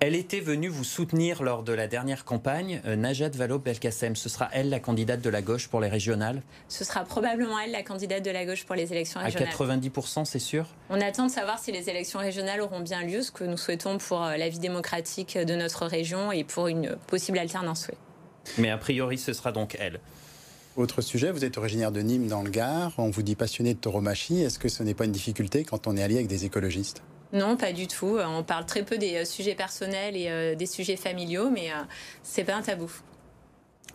Elle 0.00 0.14
était 0.14 0.40
venue 0.40 0.68
vous 0.68 0.84
soutenir 0.84 1.42
lors 1.42 1.62
de 1.62 1.72
la 1.72 1.86
dernière 1.86 2.24
campagne, 2.24 2.80
euh, 2.86 2.96
Najat 2.96 3.28
Vallaud-Belkacem. 3.30 4.16
Ce 4.16 4.28
sera 4.28 4.48
elle 4.52 4.70
la 4.70 4.80
candidate 4.80 5.20
de 5.20 5.28
la 5.28 5.42
gauche 5.42 5.68
pour 5.68 5.80
les 5.80 5.88
régionales 5.88 6.42
Ce 6.68 6.84
sera 6.84 7.04
probablement 7.04 7.58
elle 7.58 7.72
la 7.72 7.82
candidate 7.82 8.24
de 8.24 8.30
la 8.30 8.46
gauche 8.46 8.64
pour 8.64 8.76
les 8.76 8.92
élections 8.92 9.20
régionales. 9.20 9.48
À 9.48 9.52
90%, 9.52 10.24
c'est 10.24 10.38
sûr 10.38 10.66
On 10.88 11.00
attend 11.00 11.26
de 11.26 11.30
savoir 11.30 11.58
si 11.58 11.70
les 11.70 11.90
élections 11.90 12.18
régionales 12.18 12.62
auront 12.62 12.80
bien 12.80 13.02
lieu, 13.02 13.20
ce 13.20 13.30
que 13.30 13.44
nous 13.44 13.58
souhaitons 13.58 13.98
pour 13.98 14.24
euh, 14.24 14.36
la 14.36 14.48
vie 14.48 14.58
démocratique 14.58 15.36
de 15.36 15.54
notre 15.54 15.84
région 15.86 16.32
et 16.32 16.44
pour 16.44 16.68
une 16.68 16.96
possible 17.06 17.38
alternance. 17.38 17.88
Oui. 17.90 17.98
Mais 18.56 18.70
a 18.70 18.78
priori, 18.78 19.18
ce 19.18 19.32
sera 19.32 19.52
donc 19.52 19.76
elle. 19.78 20.00
Autre 20.76 21.02
sujet, 21.02 21.30
vous 21.30 21.44
êtes 21.44 21.58
originaire 21.58 21.92
de 21.92 22.00
Nîmes 22.00 22.28
dans 22.28 22.42
le 22.42 22.48
Gard, 22.48 22.94
on 22.96 23.10
vous 23.10 23.22
dit 23.22 23.34
passionné 23.34 23.74
de 23.74 23.78
tauromachie. 23.78 24.40
Est-ce 24.40 24.58
que 24.58 24.68
ce 24.68 24.82
n'est 24.82 24.94
pas 24.94 25.04
une 25.04 25.12
difficulté 25.12 25.64
quand 25.64 25.86
on 25.86 25.96
est 25.96 26.02
allié 26.02 26.14
avec 26.16 26.28
des 26.28 26.44
écologistes? 26.46 27.02
Non, 27.32 27.56
pas 27.56 27.72
du 27.72 27.86
tout. 27.86 28.16
Euh, 28.16 28.26
on 28.26 28.42
parle 28.42 28.66
très 28.66 28.82
peu 28.82 28.98
des 28.98 29.16
euh, 29.16 29.24
sujets 29.24 29.54
personnels 29.54 30.16
et 30.16 30.28
euh, 30.28 30.54
des 30.54 30.66
sujets 30.66 30.96
familiaux, 30.96 31.50
mais 31.50 31.70
c'est 32.22 32.44
pas 32.44 32.54
un 32.54 32.62
tabou. 32.62 32.90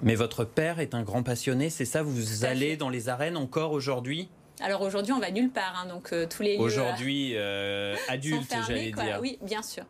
Mais 0.01 0.15
votre 0.15 0.43
père 0.43 0.79
est 0.79 0.93
un 0.93 1.03
grand 1.03 1.23
passionné, 1.23 1.69
c'est 1.69 1.85
ça 1.85 2.03
Vous 2.03 2.43
allez 2.45 2.75
dans 2.75 2.89
les 2.89 3.09
arènes 3.09 3.37
encore 3.37 3.71
aujourd'hui? 3.71 4.29
Alors 4.61 4.81
aujourd'hui, 4.81 5.13
on 5.13 5.19
va 5.19 5.31
nulle 5.31 5.51
part, 5.51 5.81
hein, 5.81 5.87
donc 5.87 6.13
tous 6.29 6.43
les 6.43 6.57
Aujourd'hui, 6.57 7.37
adulte, 8.07 8.53
j'allais 8.67 8.91
dire. 8.91 9.19
Oui, 9.21 9.37
bien 9.41 9.61
sûr. 9.61 9.85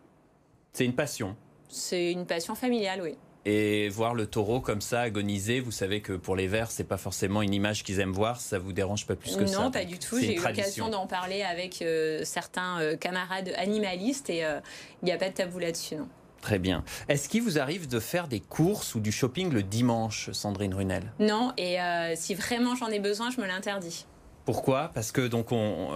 C'est 0.73 0.85
une 0.85 0.95
passion. 0.95 1.35
C'est 1.69 2.11
une 2.11 2.25
passion 2.25 2.53
familiale, 2.55 3.01
oui. 3.01 3.15
Et 3.45 3.89
voir 3.89 4.15
le 4.15 4.25
taureau 4.25 4.59
comme 4.59 4.81
ça 4.81 5.01
agoniser, 5.01 5.59
vous 5.59 5.71
savez 5.71 6.01
que 6.01 6.13
pour 6.13 6.35
les 6.35 6.47
Verts, 6.47 6.71
c'est 6.71 6.83
pas 6.83 6.97
forcément 6.97 7.43
une 7.43 7.53
image 7.53 7.83
qu'ils 7.83 7.99
aiment 7.99 8.11
voir. 8.11 8.41
Ça 8.41 8.57
vous 8.57 8.73
dérange 8.73 9.05
pas 9.05 9.15
plus 9.15 9.35
que 9.35 9.45
ça 9.45 9.59
Non, 9.59 9.71
pas 9.71 9.85
du 9.85 9.99
tout. 9.99 10.19
J'ai 10.19 10.35
eu 10.35 10.41
l'occasion 10.41 10.89
d'en 10.89 11.05
parler 11.05 11.43
avec 11.43 11.83
euh, 11.83 12.21
certains 12.23 12.79
euh, 12.79 12.97
camarades 12.97 13.53
animalistes 13.57 14.31
et 14.31 14.43
euh, 14.43 14.59
il 15.03 15.05
n'y 15.05 15.11
a 15.11 15.17
pas 15.17 15.29
de 15.29 15.35
tabou 15.35 15.59
là-dessus, 15.59 15.95
non. 15.95 16.07
Très 16.41 16.59
bien. 16.59 16.83
Est-ce 17.07 17.29
qu'il 17.29 17.41
vous 17.41 17.59
arrive 17.59 17.87
de 17.87 17.99
faire 17.99 18.27
des 18.27 18.39
courses 18.39 18.93
ou 18.93 18.99
du 18.99 19.11
shopping 19.11 19.51
le 19.51 19.63
dimanche, 19.63 20.31
Sandrine 20.31 20.75
Runel? 20.75 21.11
Non, 21.17 21.53
et 21.57 21.77
si 22.15 22.35
vraiment 22.35 22.75
j'en 22.75 22.89
ai 22.89 22.99
besoin, 22.99 23.31
je 23.31 23.41
me 23.41 23.47
l'interdis. 23.47 24.05
Pourquoi? 24.45 24.91
Parce 24.93 25.11
que 25.11 25.27
donc 25.27 25.47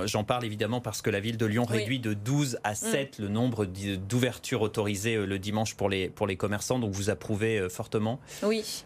j'en 0.06 0.24
parle 0.24 0.44
évidemment 0.44 0.82
parce 0.82 1.02
que 1.02 1.10
la 1.10 1.20
ville 1.20 1.38
de 1.38 1.46
Lyon 1.46 1.66
réduit 1.66 2.00
de 2.00 2.14
12 2.14 2.60
à 2.64 2.76
7 2.76 3.20
mm. 3.20 3.22
le 3.24 3.30
nombre 3.30 3.66
d'ouvertures 3.66 4.62
autorisées 4.62 5.16
euh, 5.16 5.26
le 5.26 5.38
dimanche 5.38 5.76
pour 5.76 5.90
les, 5.90 6.10
pour 6.10 6.26
les 6.26 6.36
commerçants, 6.36 6.80
donc 6.80 6.92
vous 6.92 7.10
approuvez 7.10 7.60
euh, 7.60 7.70
fortement? 7.70 8.20
Oui 8.44 8.84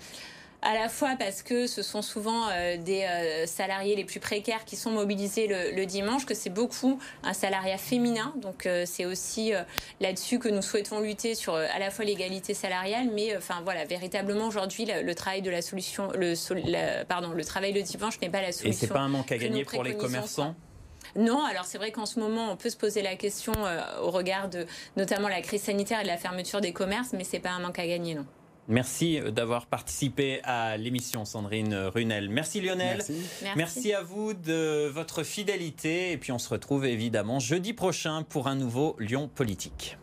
à 0.63 0.73
la 0.73 0.89
fois 0.89 1.15
parce 1.19 1.43
que 1.43 1.67
ce 1.67 1.82
sont 1.82 2.02
souvent 2.02 2.47
euh, 2.49 2.78
des 2.78 3.04
euh, 3.04 3.45
salariés 3.45 3.95
les 3.95 4.06
plus 4.06 4.19
précaires 4.19 4.65
qui 4.65 4.76
sont 4.76 4.91
mobilisés 4.91 5.47
le, 5.47 5.86
dimanche, 5.86 6.26
que 6.26 6.34
c'est 6.34 6.49
beaucoup 6.49 6.99
un 7.23 7.34
salariat 7.34 7.78
féminin. 7.78 8.34
Donc 8.38 8.65
euh, 8.65 8.84
c'est 8.86 9.06
aussi 9.06 9.52
là-dessus 9.99 10.39
que 10.39 10.47
nous 10.47 10.62
souhaitons 10.62 11.02
lutter 11.02 11.36
sur 11.36 11.56
à 11.56 11.80
la 11.80 11.91
fois 11.91 12.06
l'égalité 12.06 12.54
salariale, 12.54 13.10
mais 13.13 13.36
enfin 13.36 13.62
voilà, 13.63 13.86
véritablement 13.86 14.47
aujourd'hui 14.47 14.86
le, 14.86 15.13
travail 15.13 15.41
de 15.41 15.52
la 15.52 15.62
solution, 15.62 16.10
le, 16.15 17.04
pardon, 17.04 17.32
le 17.32 17.45
travail 17.45 17.73
le 17.73 17.82
dimanche 17.82 18.19
n'est 18.21 18.30
pas 18.30 18.41
la 18.41 18.52
solution. 18.52 18.69
Et 18.69 18.88
c'est 18.88 18.93
pas 18.93 19.02
un 19.02 19.10
manque 19.10 19.32
à 19.32 19.38
gagner 19.38 19.65
pour 19.65 19.84
les 19.84 19.95
commerçants. 19.95 20.56
Non, 21.15 21.43
alors 21.43 21.65
c'est 21.65 21.78
vrai 21.78 21.91
qu'en 21.91 22.06
ce 22.06 22.19
moment, 22.19 22.52
on 22.52 22.56
peut 22.56 22.69
se 22.69 22.78
poser 22.78 23.02
la 23.02 23.15
question 23.15 23.52
au 24.02 24.10
regard 24.10 24.49
de 24.49 24.65
notamment 24.95 25.28
la 25.28 25.41
crise 25.41 25.63
sanitaire 25.63 25.99
et 25.99 26.04
de 26.04 26.08
la 26.08 26.17
fermeture 26.17 26.62
des 26.62 26.71
commerces, 26.71 27.13
mais 27.13 27.23
c'est 27.23 27.39
pas 27.39 27.52
un 27.52 27.60
manque 27.60 27.78
à 27.78 27.86
gagner, 27.86 28.15
non. 28.15 28.26
Merci 28.67 29.19
d'avoir 29.19 29.65
participé 29.65 30.39
à 30.43 30.78
l'émission 30.78 31.26
Sandrine 31.26 31.76
Runel. 31.76 32.30
Merci 32.30 32.62
Lionel. 32.62 33.04
Merci. 33.56 33.93
À 33.93 34.02
vous 34.02 34.34
de 34.34 34.88
votre 34.88 35.23
fidélité 35.23 36.12
et 36.12 36.17
puis 36.17 36.32
on 36.32 36.39
se 36.39 36.49
retrouve 36.49 36.86
évidemment 36.86 37.39
jeudi 37.39 37.73
prochain 37.73 38.23
pour 38.23 38.47
un 38.47 38.56
nouveau 38.56 38.95
Lyon 38.99 39.30
politique. 39.34 39.97